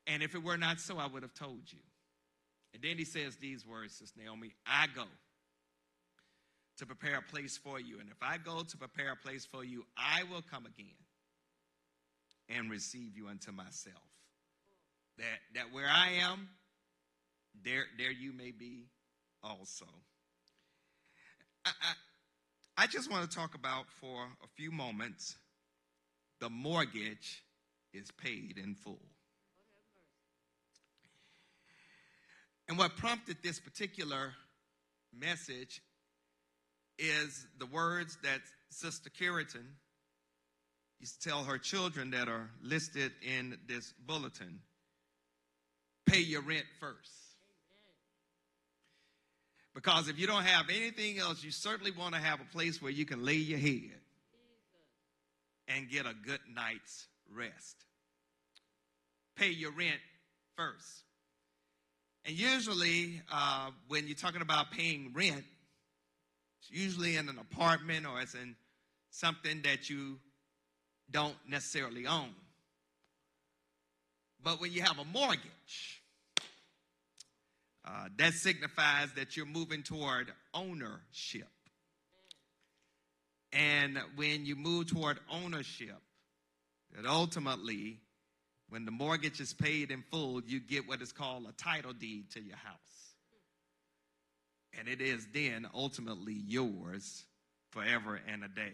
[0.07, 1.80] And if it were not so, I would have told you.
[2.74, 5.05] And then he says these words, says Naomi, I go
[6.78, 7.99] to prepare a place for you.
[7.99, 10.95] And if I go to prepare a place for you, I will come again
[12.47, 13.95] and receive you unto myself.
[15.17, 16.47] That, that where I am,
[17.64, 18.86] there, there you may be
[19.43, 19.86] also.
[21.66, 25.36] I, I, I just want to talk about for a few moments
[26.39, 27.43] the mortgage
[27.93, 29.01] is paid in full.
[32.68, 34.34] And what prompted this particular
[35.18, 35.82] message
[36.97, 39.66] is the words that Sister Curitan
[40.99, 44.60] used to tell her children that are listed in this bulletin
[46.05, 47.12] pay your rent first.
[49.76, 52.91] Because if you don't have anything else, you certainly want to have a place where
[52.91, 53.91] you can lay your head
[55.67, 57.86] and get a good night's rest.
[59.36, 59.99] Pay your rent
[60.55, 61.03] first.
[62.26, 65.45] And usually, uh, when you're talking about paying rent,
[66.59, 68.55] it's usually in an apartment or it's in
[69.11, 70.20] something that you
[71.09, 72.34] don't necessarily own.
[74.43, 76.01] But when you have a mortgage,
[77.86, 81.48] uh, that signifies that you're moving toward ownership.
[83.52, 85.98] And when you move toward ownership,
[86.96, 88.00] that ultimately,
[88.70, 92.32] when the mortgage is paid in full, you get what is called a title deed
[92.32, 92.76] to your house.
[94.78, 97.26] And it is then ultimately yours
[97.72, 98.74] forever and a day.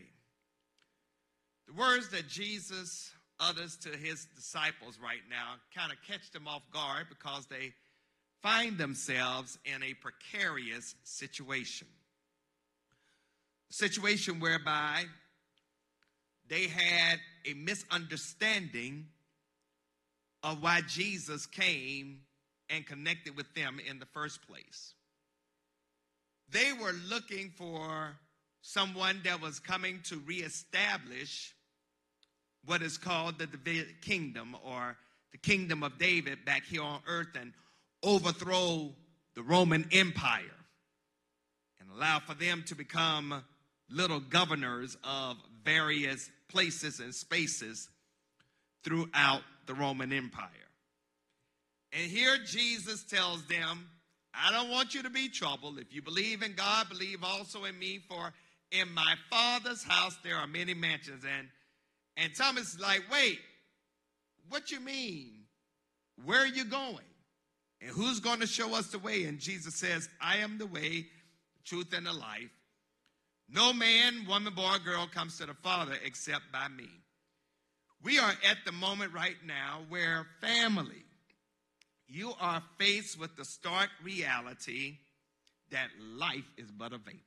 [1.68, 6.62] The words that Jesus utters to his disciples right now kind of catch them off
[6.72, 7.74] guard because they
[8.46, 11.88] find themselves in a precarious situation.
[13.72, 15.04] A situation whereby
[16.48, 17.18] they had
[17.48, 19.08] a misunderstanding
[20.44, 22.20] of why Jesus came
[22.70, 24.94] and connected with them in the first place.
[26.48, 28.16] They were looking for
[28.62, 31.56] someone that was coming to reestablish
[32.64, 34.98] what is called the Davidic kingdom or
[35.32, 37.52] the kingdom of David back here on earth and
[38.06, 38.94] overthrow
[39.34, 40.44] the Roman Empire
[41.80, 43.44] and allow for them to become
[43.90, 47.90] little governors of various places and spaces
[48.84, 50.50] throughout the Roman Empire.
[51.92, 53.90] And here Jesus tells them,
[54.34, 55.80] I don't want you to be troubled.
[55.80, 58.34] If you believe in God, believe also in me, for
[58.72, 61.24] in my Father's house there are many mansions.
[61.24, 61.48] And,
[62.18, 63.40] and Thomas is like, wait,
[64.50, 65.32] what you mean?
[66.26, 67.00] Where are you going?
[67.86, 69.26] And who's going to show us the way?
[69.26, 71.06] And Jesus says, I am the way,
[71.56, 72.50] the truth, and the life.
[73.48, 76.90] No man, woman, boy, or girl comes to the Father except by me.
[78.04, 81.04] We are at the moment right now where family,
[82.08, 84.98] you are faced with the stark reality
[85.70, 87.20] that life is but a vapor.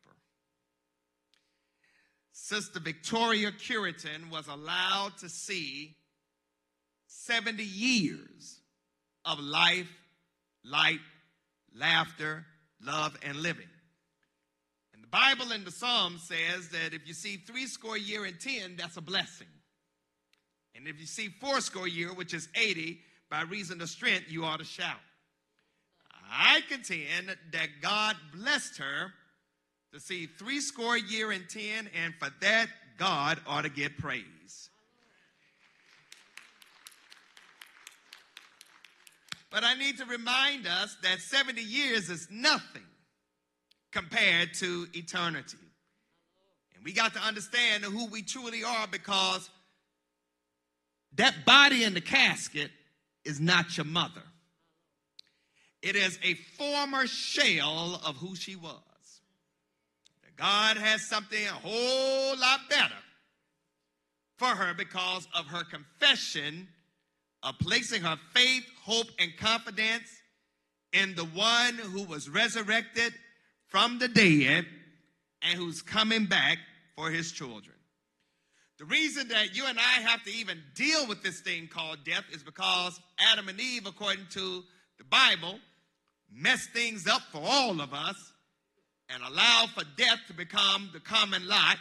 [2.32, 5.94] Sister Victoria Curitan was allowed to see
[7.06, 8.60] 70 years
[9.24, 9.88] of life,
[10.70, 11.00] light,
[11.74, 12.44] laughter,
[12.84, 13.68] love, and living.
[14.94, 18.38] And the Bible in the Psalm says that if you see three score year and
[18.38, 19.46] 10, that's a blessing.
[20.74, 22.98] And if you see four score year, which is 80,
[23.30, 25.00] by reason of strength, you ought to shout.
[26.30, 29.12] I contend that God blessed her
[29.92, 32.66] to see three score year and 10, and for that,
[32.98, 34.24] God ought to get praise.
[39.50, 42.82] But I need to remind us that 70 years is nothing
[43.92, 45.56] compared to eternity.
[46.74, 49.48] And we got to understand who we truly are because
[51.14, 52.70] that body in the casket
[53.24, 54.22] is not your mother.
[55.82, 58.74] It is a former shell of who she was.
[60.36, 62.94] God has something a whole lot better
[64.36, 66.68] for her because of her confession
[67.42, 70.08] of placing her faith, hope, and confidence
[70.92, 73.12] in the one who was resurrected
[73.68, 74.66] from the dead
[75.42, 76.58] and who's coming back
[76.96, 77.76] for his children.
[78.78, 82.24] The reason that you and I have to even deal with this thing called death
[82.32, 84.62] is because Adam and Eve, according to
[84.98, 85.58] the Bible,
[86.32, 88.16] messed things up for all of us
[89.08, 91.76] and allowed for death to become the common lot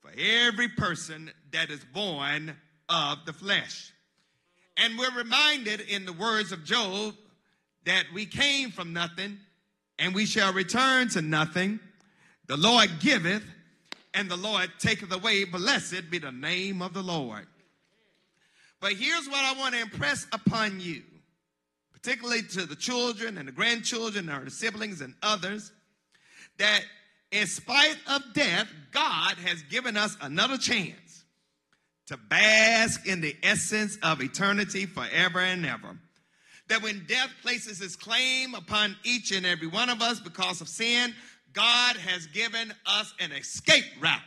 [0.00, 2.56] for every person that is born
[2.88, 3.92] of the flesh.
[4.78, 7.14] And we're reminded in the words of Job
[7.84, 9.38] that we came from nothing
[9.98, 11.80] and we shall return to nothing.
[12.46, 13.42] The Lord giveth
[14.14, 15.44] and the Lord taketh away.
[15.44, 17.46] Blessed be the name of the Lord.
[18.80, 21.02] But here's what I want to impress upon you,
[21.92, 25.72] particularly to the children and the grandchildren or the siblings and others,
[26.58, 26.82] that
[27.32, 31.07] in spite of death, God has given us another chance
[32.08, 35.96] to bask in the essence of eternity forever and ever.
[36.68, 40.68] That when death places his claim upon each and every one of us because of
[40.68, 41.14] sin,
[41.52, 44.20] God has given us an escape route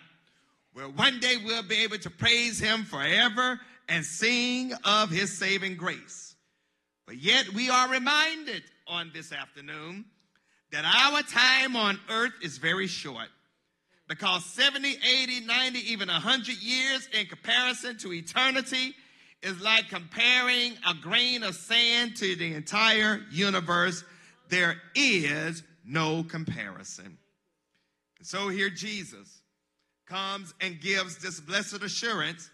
[0.74, 3.60] where one day we'll be able to praise Him forever
[3.90, 6.36] and sing of His saving grace.
[7.06, 10.06] But yet we are reminded on this afternoon
[10.72, 13.28] that our time on earth is very short
[14.12, 18.94] because 70, 80, 90, even 100 years in comparison to eternity
[19.42, 24.04] is like comparing a grain of sand to the entire universe.
[24.50, 27.20] There is no comparison.
[28.22, 29.42] So here Jesus
[30.08, 32.50] comes and gives this blessed assurance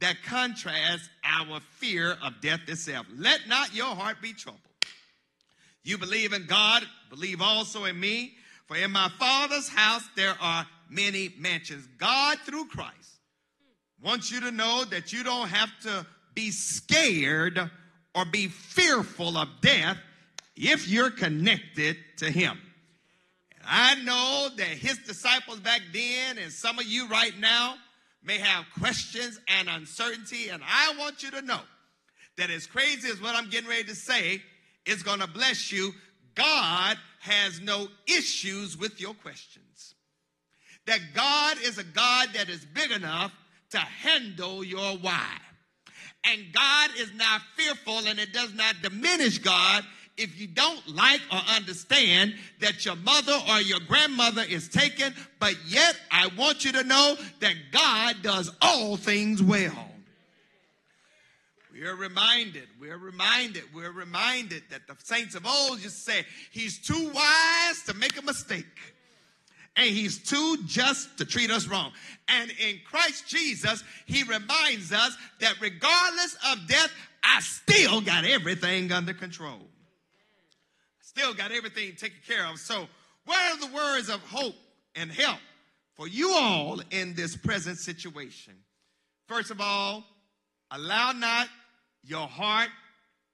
[0.00, 3.06] that contrasts our fear of death itself.
[3.16, 4.62] Let not your heart be troubled.
[5.84, 8.34] You believe in God, believe also in me.
[8.72, 11.86] For in my Father's house there are many mansions.
[11.98, 13.20] God, through Christ,
[14.02, 17.70] wants you to know that you don't have to be scared
[18.14, 19.98] or be fearful of death
[20.56, 22.58] if you're connected to Him.
[23.58, 27.74] And I know that His disciples back then, and some of you right now,
[28.24, 30.48] may have questions and uncertainty.
[30.48, 31.60] And I want you to know
[32.38, 34.40] that as crazy as what I'm getting ready to say
[34.86, 35.92] is going to bless you,
[36.34, 39.94] God has no issues with your questions.
[40.86, 43.32] That God is a God that is big enough
[43.70, 45.36] to handle your why.
[46.24, 49.84] And God is not fearful and it does not diminish God
[50.16, 55.54] if you don't like or understand that your mother or your grandmother is taken, but
[55.68, 59.91] yet I want you to know that God does all things well.
[61.72, 67.10] We're reminded, we're reminded, we're reminded that the saints of old just say, He's too
[67.14, 68.66] wise to make a mistake.
[69.74, 71.92] And he's too just to treat us wrong.
[72.28, 76.92] And in Christ Jesus, he reminds us that regardless of death,
[77.24, 79.60] I still got everything under control.
[81.00, 82.58] Still got everything taken care of.
[82.58, 82.86] So,
[83.24, 84.56] what are the words of hope
[84.94, 85.38] and help
[85.94, 88.54] for you all in this present situation?
[89.26, 90.04] First of all,
[90.70, 91.48] allow not
[92.02, 92.68] your heart,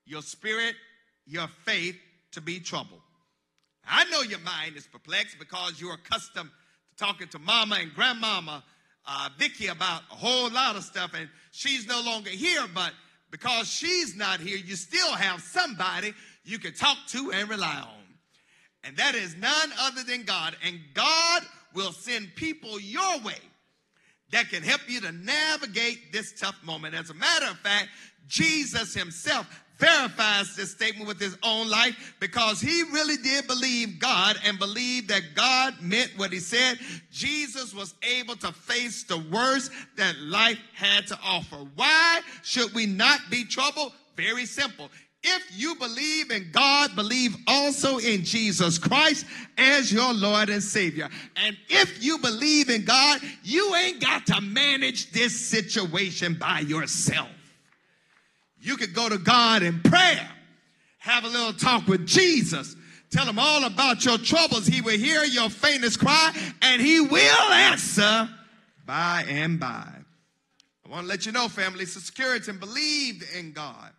[0.05, 0.75] your spirit,
[1.27, 1.97] your faith
[2.33, 3.01] to be troubled.
[3.87, 8.62] I know your mind is perplexed because you're accustomed to talking to mama and grandmama
[9.07, 12.93] uh, Vicky about a whole lot of stuff, and she's no longer here, but
[13.31, 16.12] because she's not here, you still have somebody
[16.45, 18.05] you can talk to and rely on.
[18.85, 20.57] And that is none other than God.
[20.64, 21.43] And God
[21.75, 23.35] will send people your way
[24.31, 26.95] that can help you to navigate this tough moment.
[26.95, 27.89] As a matter of fact,
[28.29, 29.47] Jesus himself
[29.79, 35.09] verifies this statement with his own life because he really did believe God and believed
[35.09, 36.79] that God meant what he said.
[37.12, 41.66] Jesus was able to face the worst that life had to offer.
[41.76, 43.93] Why should we not be troubled?
[44.16, 44.91] Very simple.
[45.22, 49.26] If you believe in God, believe also in Jesus Christ
[49.57, 51.09] as your Lord and Savior.
[51.37, 57.29] And if you believe in God, you ain't got to manage this situation by yourself.
[58.61, 60.29] You could go to God in prayer,
[60.99, 62.75] have a little talk with Jesus,
[63.11, 64.67] tell him all about your troubles.
[64.67, 66.33] He will hear your faintest cry
[66.63, 68.29] and he will answer
[68.87, 69.93] by and by.
[70.85, 73.91] I want to let you know, family, Sister Curitan believed in God.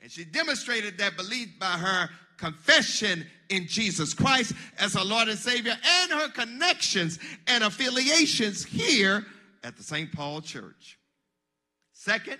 [0.00, 5.38] And she demonstrated that belief by her confession in Jesus Christ as her Lord and
[5.38, 9.26] Savior and her connections and affiliations here
[9.64, 10.12] at the St.
[10.12, 10.98] Paul Church.
[11.92, 12.38] Second,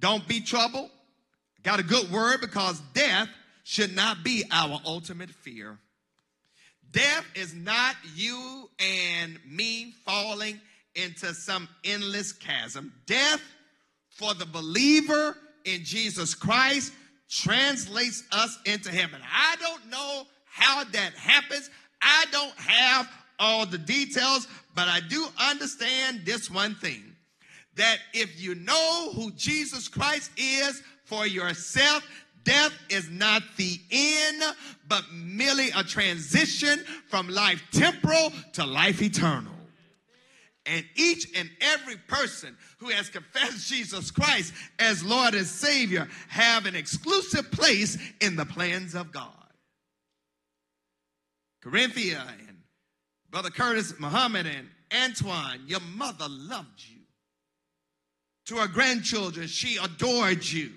[0.00, 0.90] don't be troubled.
[1.62, 3.28] Got a good word because death
[3.64, 5.78] should not be our ultimate fear.
[6.90, 10.60] Death is not you and me falling
[10.94, 12.92] into some endless chasm.
[13.06, 13.40] Death
[14.08, 16.92] for the believer in Jesus Christ
[17.28, 19.20] translates us into heaven.
[19.32, 21.70] I don't know how that happens.
[22.02, 27.09] I don't have all the details, but I do understand this one thing
[27.76, 32.06] that if you know who Jesus Christ is for yourself,
[32.44, 34.42] death is not the end,
[34.88, 39.52] but merely a transition from life temporal to life eternal.
[40.66, 46.66] And each and every person who has confessed Jesus Christ as Lord and Savior have
[46.66, 49.30] an exclusive place in the plans of God.
[51.64, 52.58] Corinthia and
[53.30, 56.99] Brother Curtis Muhammad and Antoine, your mother loved you.
[58.50, 60.72] To her grandchildren, she adored you.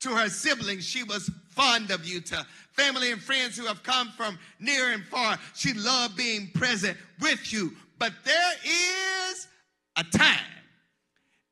[0.00, 2.22] To her siblings, she was fond of you.
[2.22, 6.96] To family and friends who have come from near and far, she loved being present
[7.20, 7.76] with you.
[7.98, 9.46] But there is
[9.96, 10.38] a time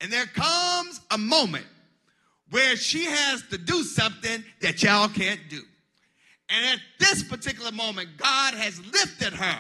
[0.00, 1.66] and there comes a moment
[2.48, 5.60] where she has to do something that y'all can't do.
[6.48, 9.58] And at this particular moment, God has lifted her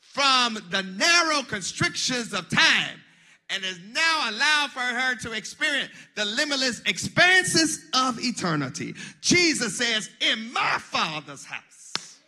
[0.00, 3.03] from the narrow constrictions of time
[3.50, 8.94] and has now allowed for her to experience the limitless expanses of eternity.
[9.20, 12.18] Jesus says, In my Father's house,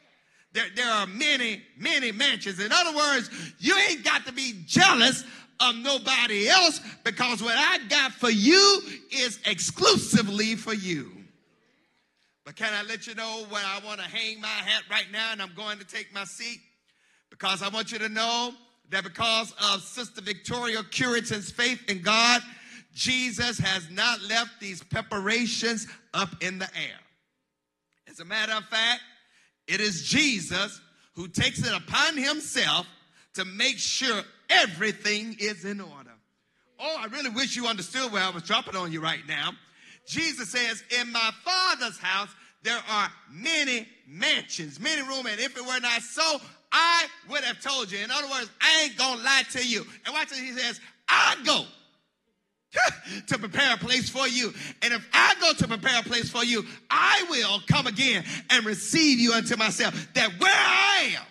[0.53, 2.61] there, there are many, many mansions.
[2.61, 5.25] In other words, you ain't got to be jealous
[5.61, 11.13] of nobody else because what I got for you is exclusively for you.
[12.45, 15.33] But can I let you know where I want to hang my hat right now
[15.33, 16.61] and I'm going to take my seat?
[17.29, 18.55] Because I want you to know
[18.91, 22.41] that because of Sister Victoria Curitan's faith in God,
[22.95, 26.99] Jesus has not left these preparations up in the air.
[28.09, 29.03] As a matter of fact,
[29.67, 30.81] it is Jesus
[31.15, 32.87] who takes it upon himself
[33.35, 36.13] to make sure everything is in order.
[36.79, 39.51] Oh, I really wish you understood where I was dropping on you right now.
[40.07, 42.29] Jesus says, In my Father's house,
[42.63, 46.41] there are many mansions, many rooms, and if it were not so,
[46.79, 47.99] I would have told you.
[47.99, 49.87] In other words, I ain't gonna lie to you.
[50.05, 51.65] And watch this, he says, I go
[53.29, 54.53] to prepare a place for you.
[54.83, 58.67] And if I go to prepare a place for you, I will come again and
[58.67, 61.25] receive you unto myself, that where I am,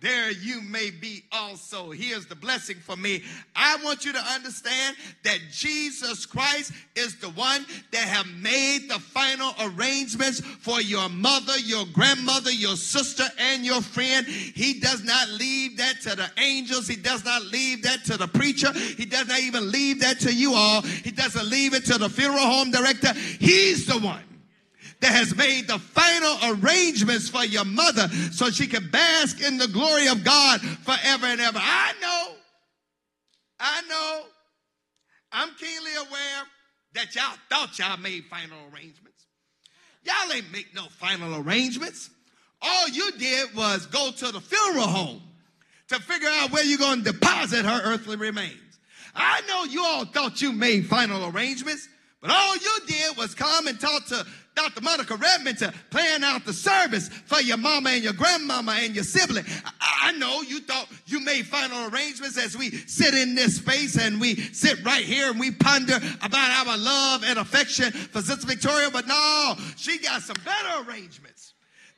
[0.00, 1.90] there you may be also.
[1.90, 3.22] Here's the blessing for me.
[3.54, 8.98] I want you to understand that Jesus Christ is the one that have made the
[8.98, 14.26] final arrangements for your mother, your grandmother, your sister, and your friend.
[14.26, 16.88] He does not leave that to the angels.
[16.88, 18.72] He does not leave that to the preacher.
[18.72, 20.80] He does not even leave that to you all.
[20.80, 23.12] He doesn't leave it to the funeral home director.
[23.12, 24.22] He's the one
[25.00, 29.68] that has made the final arrangements for your mother so she can bask in the
[29.68, 31.58] glory of God forever and ever.
[31.60, 32.34] I know,
[33.58, 34.22] I know,
[35.32, 36.42] I'm keenly aware
[36.94, 39.26] that y'all thought y'all made final arrangements.
[40.02, 42.10] Y'all ain't make no final arrangements.
[42.62, 45.22] All you did was go to the funeral home
[45.88, 48.78] to figure out where you're going to deposit her earthly remains.
[49.14, 51.88] I know you all thought you made final arrangements,
[52.20, 54.80] But all you did was come and talk to Dr.
[54.82, 59.04] Monica Redmond to plan out the service for your mama and your grandmama and your
[59.04, 59.44] sibling.
[59.80, 63.96] I, I know you thought you made final arrangements as we sit in this space
[63.96, 68.46] and we sit right here and we ponder about our love and affection for Sister
[68.46, 71.29] Victoria, but no, she got some better arrangements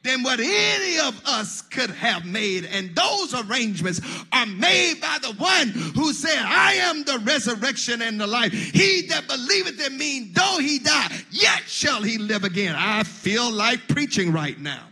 [0.03, 2.65] than what any of us could have made.
[2.65, 4.01] And those arrangements
[4.33, 8.53] are made by the one who said, I am the resurrection and the life.
[8.53, 12.75] He that believeth in me, though he die, yet shall he live again.
[12.77, 14.83] I feel like preaching right now.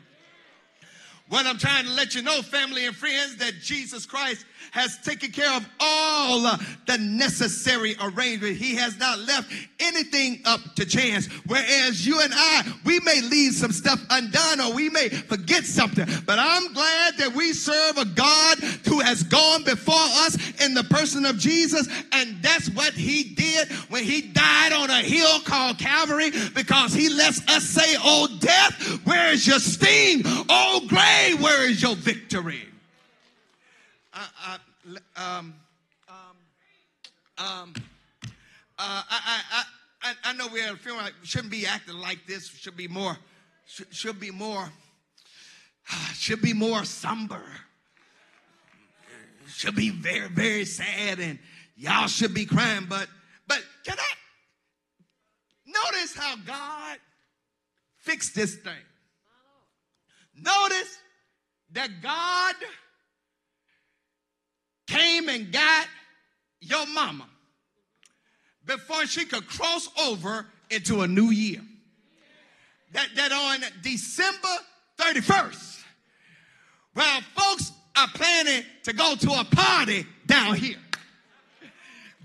[1.28, 5.30] What I'm trying to let you know, family and friends, that Jesus Christ has taken
[5.32, 6.42] care of all
[6.86, 8.56] the necessary arrangement.
[8.56, 11.26] He has not left anything up to chance.
[11.46, 16.06] Whereas you and I, we may leave some stuff undone or we may forget something.
[16.26, 20.84] But I'm glad that we serve a God who has gone before us in the
[20.84, 21.88] person of Jesus.
[22.12, 27.08] And that's what he did when he died on a hill called Calvary because he
[27.08, 30.22] lets us say, Oh, death, where is your sting?
[30.24, 32.69] Oh, grave, where is your victory?
[34.46, 34.58] Uh,
[35.16, 35.54] um,
[36.08, 36.34] um,
[37.38, 37.74] um,
[38.78, 39.62] uh, I, I,
[40.02, 42.48] I, I know we're feeling like shouldn't be acting like this.
[42.48, 43.16] Should be more,
[43.66, 44.70] should, should be more,
[46.14, 47.42] should be more somber.
[49.48, 51.38] Should be very, very sad, and
[51.76, 52.86] y'all should be crying.
[52.88, 53.08] But,
[53.48, 54.12] but can I
[55.66, 56.98] notice how God
[57.98, 58.72] fixed this thing?
[60.36, 60.98] Notice
[61.72, 62.54] that God
[64.90, 65.86] came and got
[66.60, 67.26] your mama
[68.66, 71.60] before she could cross over into a new year.
[72.92, 74.48] That, that on December
[74.98, 75.82] 31st,
[76.94, 80.76] while folks are planning to go to a party down here,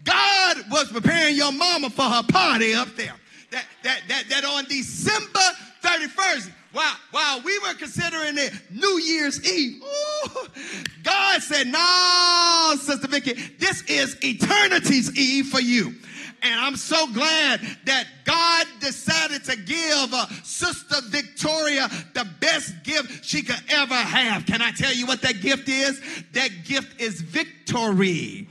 [0.04, 3.14] God was preparing your mama for her party up there.
[3.52, 5.40] That, that, that, that on December
[5.86, 10.48] 31st, while, while we were considering it New Year's Eve, ooh,
[11.04, 15.94] God said, No, Sister Vicky, this is eternity's Eve for you.
[16.42, 23.24] And I'm so glad that God decided to give uh, Sister Victoria the best gift
[23.24, 24.46] she could ever have.
[24.46, 26.02] Can I tell you what that gift is?
[26.34, 28.48] That gift is victory.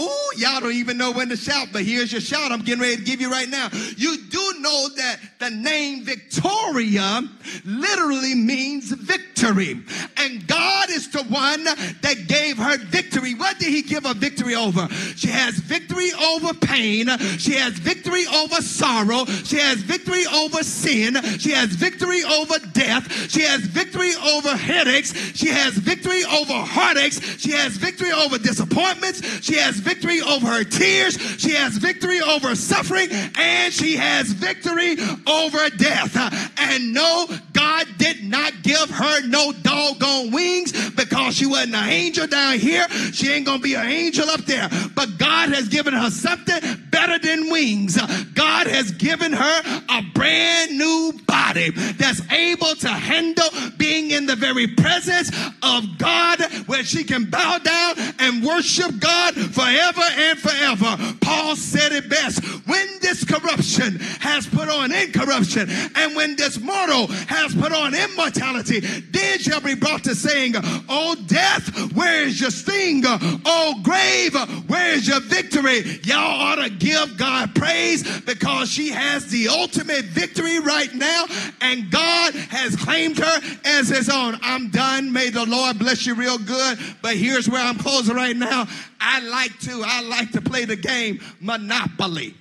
[0.00, 2.96] Ooh, y'all don't even know when to shout, but here's your shout I'm getting ready
[2.96, 3.68] to give you right now.
[3.96, 7.22] You do know that the name Victoria
[7.64, 9.80] literally means victory.
[10.16, 13.34] And God is the one that gave her victory.
[13.34, 14.88] What did he give her victory over?
[15.16, 17.08] She has victory over pain.
[17.38, 19.17] She has victory over sorrow.
[19.26, 21.16] She has victory over sin.
[21.38, 23.30] She has victory over death.
[23.30, 25.12] She has victory over headaches.
[25.34, 27.20] She has victory over heartaches.
[27.38, 29.44] She has victory over disappointments.
[29.44, 31.18] She has victory over her tears.
[31.38, 33.08] She has victory over suffering.
[33.10, 34.96] And she has victory
[35.26, 36.16] over death.
[36.58, 42.26] And no, God did not give her no doggone wings because she wasn't an angel
[42.26, 42.88] down here.
[43.12, 44.68] She ain't going to be an angel up there.
[44.94, 46.60] But God has given her something
[46.90, 47.96] better than wings.
[48.34, 54.36] God has given her a brand new body that's able to handle being in the
[54.36, 55.30] very presence
[55.62, 61.16] of God where she can bow down and worship God forever and forever.
[61.20, 62.44] Paul said it best.
[62.66, 68.80] When this corruption has put on incorruption and when this mortal has put on immortality,
[68.80, 70.54] then shall be brought to saying,
[70.88, 73.02] Oh death, where is your sting?
[73.04, 74.34] Oh grave,
[74.68, 76.00] where is your victory?
[76.04, 81.24] Y'all ought to give God praise because she has the ultimate victory right now
[81.60, 84.36] and God has claimed her as his own.
[84.42, 85.12] I'm done.
[85.12, 86.78] May the Lord bless you real good.
[87.00, 88.66] But here's where I'm closing right now.
[89.00, 92.34] I like to, I like to play the game Monopoly.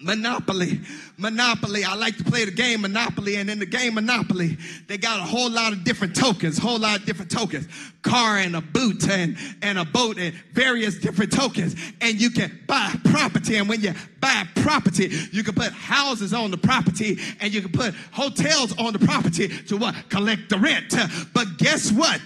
[0.00, 0.80] Monopoly.
[1.20, 1.82] Monopoly.
[1.82, 4.56] I like to play the game Monopoly, and in the game Monopoly,
[4.86, 7.66] they got a whole lot of different tokens, whole lot of different tokens.
[8.02, 11.74] Car and a boot and, and a boat and various different tokens.
[12.00, 13.56] And you can buy property.
[13.56, 17.72] And when you buy property, you can put houses on the property and you can
[17.72, 20.08] put hotels on the property to what?
[20.10, 20.94] Collect the rent.
[21.34, 22.20] But guess what?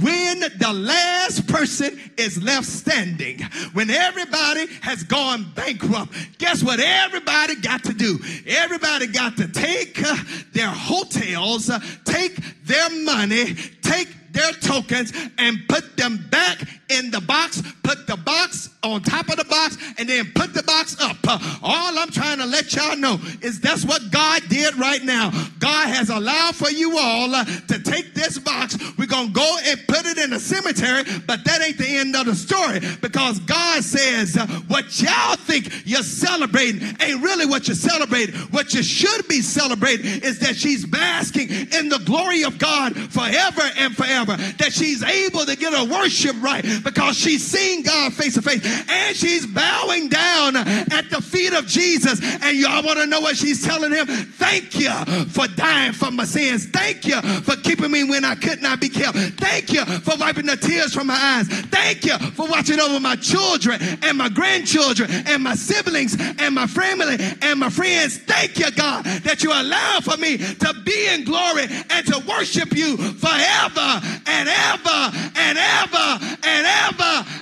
[0.00, 3.42] When the last person is left standing,
[3.74, 6.80] when everybody has gone bankrupt, guess what?
[6.80, 10.16] Everybody got to do Everybody got to take uh,
[10.52, 16.58] their hotels, uh, take their money, take their tokens and put them back
[16.90, 20.62] in the box, put the box on top of the box, and then put the
[20.62, 21.16] box up.
[21.26, 25.30] Uh, all I'm trying to let y'all know is that's what God did right now.
[25.58, 28.76] God has allowed for you all uh, to take this box.
[28.98, 32.16] We're going to go and put it in the cemetery, but that ain't the end
[32.16, 37.68] of the story because God says uh, what y'all think you're celebrating ain't really what
[37.68, 38.34] you're celebrating.
[38.50, 43.62] What you should be celebrating is that she's basking in the glory of God forever
[43.76, 44.36] and forever.
[44.36, 48.64] That she's able to get her worship right because she's seeing God face to face
[48.88, 52.20] and she's bowing down at the feet of Jesus.
[52.42, 54.06] And y'all want to know what she's telling him?
[54.06, 54.90] Thank you
[55.26, 56.66] for dying for my sins.
[56.66, 59.16] Thank you for keeping me when I could not be kept.
[59.38, 61.48] Thank you for wiping the tears from my eyes.
[61.48, 66.66] Thank you for watching over my children and my grandchildren and my siblings and my
[66.66, 68.18] family and my friends.
[68.18, 72.74] Thank you, God, that you allow for me to be in glory and to worship
[72.74, 76.69] you forever and ever and ever and ever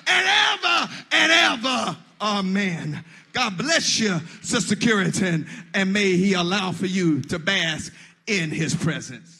[0.06, 1.96] and ever and ever.
[2.20, 3.04] Amen.
[3.32, 7.92] God bless you, Sister Curitan, and may He allow for you to bask
[8.26, 9.37] in His presence.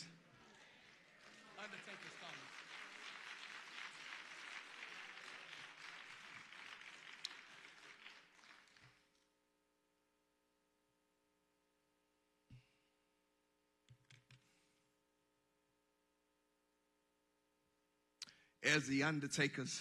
[18.74, 19.80] As the undertakers,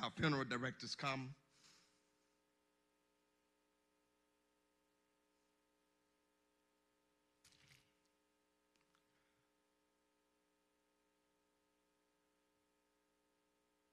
[0.00, 1.34] our funeral directors come,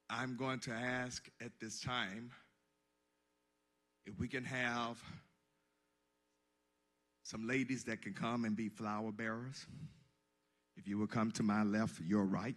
[0.08, 2.30] I'm going to ask at this time
[4.06, 5.02] if we can have
[7.24, 9.66] some ladies that can come and be flower bearers.
[10.76, 12.54] If you will come to my left, your right.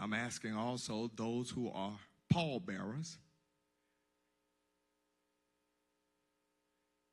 [0.00, 1.98] I'm asking also those who are
[2.30, 3.18] pallbearers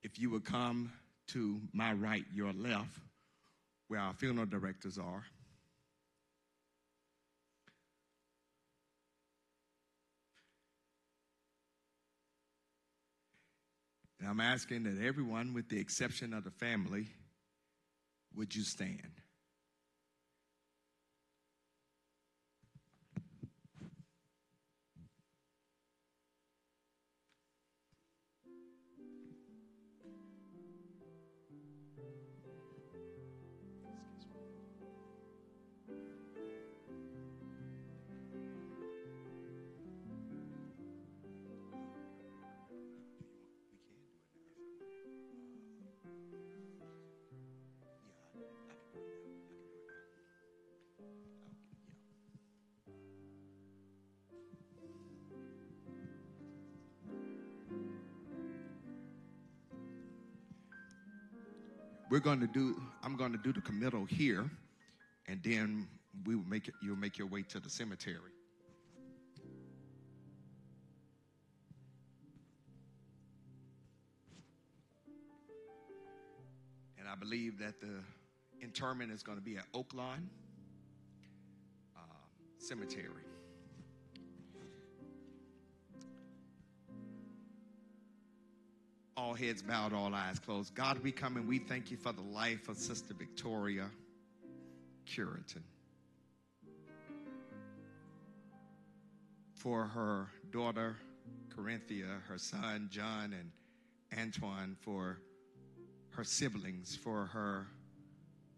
[0.04, 0.92] if you would come
[1.28, 3.00] to my right, your left
[3.88, 5.24] where our funeral directors are.
[14.20, 17.08] And I'm asking that everyone, with the exception of the family,
[18.36, 19.02] would you stand?
[62.16, 64.50] We're going to do i'm going to do the committal here
[65.28, 65.86] and then
[66.26, 68.32] we will make it you'll make your way to the cemetery.
[76.98, 78.00] And i believe that the
[78.62, 80.30] interment is going to be at oaklawn
[81.98, 82.00] uh,
[82.60, 83.26] cemetery
[89.36, 90.74] all heads bowed, all eyes closed.
[90.76, 93.90] God, we come and we thank you for the life of Sister Victoria
[95.06, 95.64] Curitan.
[99.54, 100.96] For her daughter,
[101.50, 103.52] Corinthia, her son, John, and
[104.18, 105.20] Antoine, for
[106.12, 107.68] her siblings, for her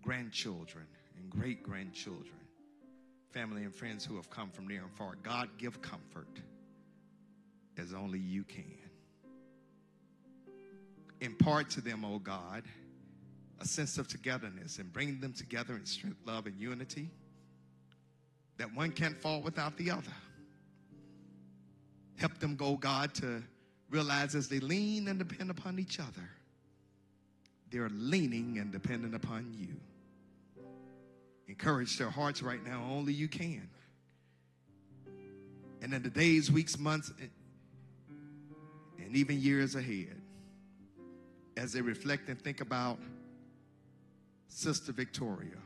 [0.04, 0.86] grandchildren
[1.20, 2.38] and great grandchildren,
[3.32, 5.16] family and friends who have come from near and far.
[5.24, 6.40] God, give comfort
[7.80, 8.77] as only you can
[11.22, 12.64] impart to them, oh God,
[13.60, 17.10] a sense of togetherness and bring them together in strength, love, and unity.
[18.58, 20.14] That one can't fall without the other.
[22.18, 23.44] Help them go, God, to
[23.90, 26.30] realize as they lean and depend upon each other,
[27.72, 29.76] they're leaning and dependent upon you.
[31.48, 33.70] Encourage their hearts right now, only you can.
[35.82, 37.12] And in the days, weeks, months,
[38.98, 40.17] and even years ahead,
[41.58, 43.00] as they reflect and think about
[44.48, 45.58] Sister Victoria.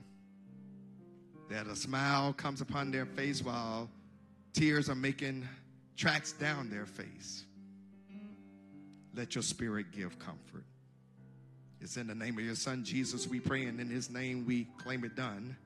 [1.49, 3.89] That a smile comes upon their face while
[4.53, 5.47] tears are making
[5.97, 7.45] tracks down their face.
[9.13, 10.63] Let your spirit give comfort.
[11.81, 14.67] It's in the name of your son Jesus we pray, and in his name we
[14.77, 15.57] claim it done.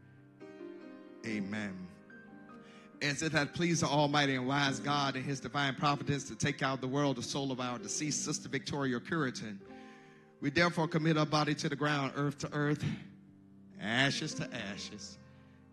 [1.27, 1.87] Amen.
[3.01, 6.63] As it had pleased the Almighty and wise God in His divine providence to take
[6.63, 9.59] out the world the soul of our deceased sister Victoria Curitan,
[10.45, 12.85] we therefore commit our body to the ground, earth to earth,
[13.81, 15.17] ashes to ashes,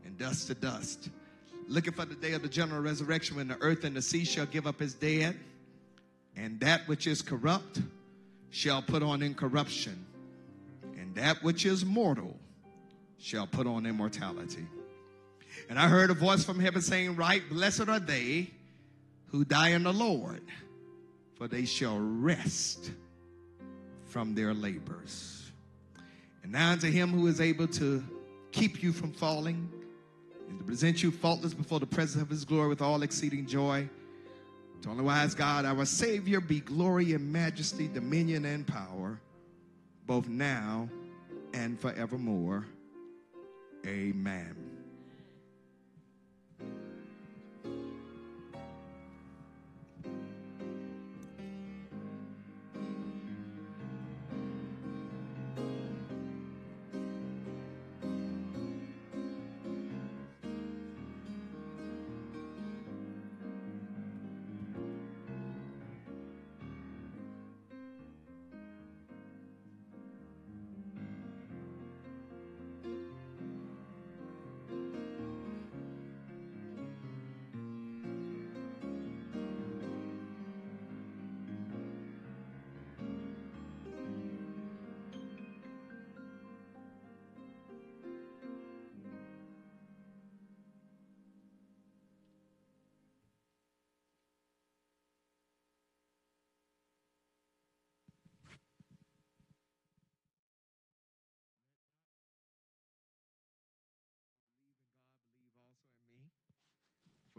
[0.03, 1.11] and dust to dust.
[1.69, 4.47] Looking for the day of the general resurrection when the earth and the sea shall
[4.47, 5.39] give up its dead,
[6.37, 7.83] and that which is corrupt
[8.49, 10.07] shall put on incorruption,
[10.97, 12.35] and that which is mortal
[13.19, 14.65] shall put on immortality.
[15.69, 18.49] And I heard a voice from heaven saying, Write, blessed are they
[19.27, 20.41] who die in the Lord,
[21.37, 22.91] for they shall rest
[24.13, 25.51] from their labors.
[26.43, 28.05] And now unto him who is able to
[28.51, 29.71] keep you from falling
[30.51, 33.89] and to present you faultless before the presence of his glory with all exceeding joy.
[34.83, 39.19] To only wise God, our Savior, be glory and majesty, dominion and power,
[40.07, 40.91] both now
[41.55, 42.67] and forevermore.
[43.87, 44.72] Amen.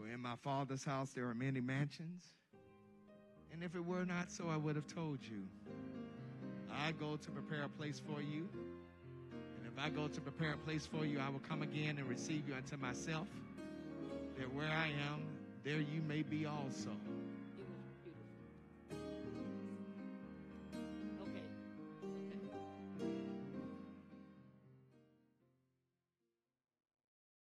[0.04, 2.24] For in my Father's house there are many mansions.
[3.52, 5.44] And if it were not so, I would have told you.
[6.70, 8.48] I go to prepare a place for you.
[9.32, 12.08] And if I go to prepare a place for you, I will come again and
[12.08, 13.28] receive you unto myself,
[14.36, 15.22] that where I am,
[15.64, 16.90] there you may be also.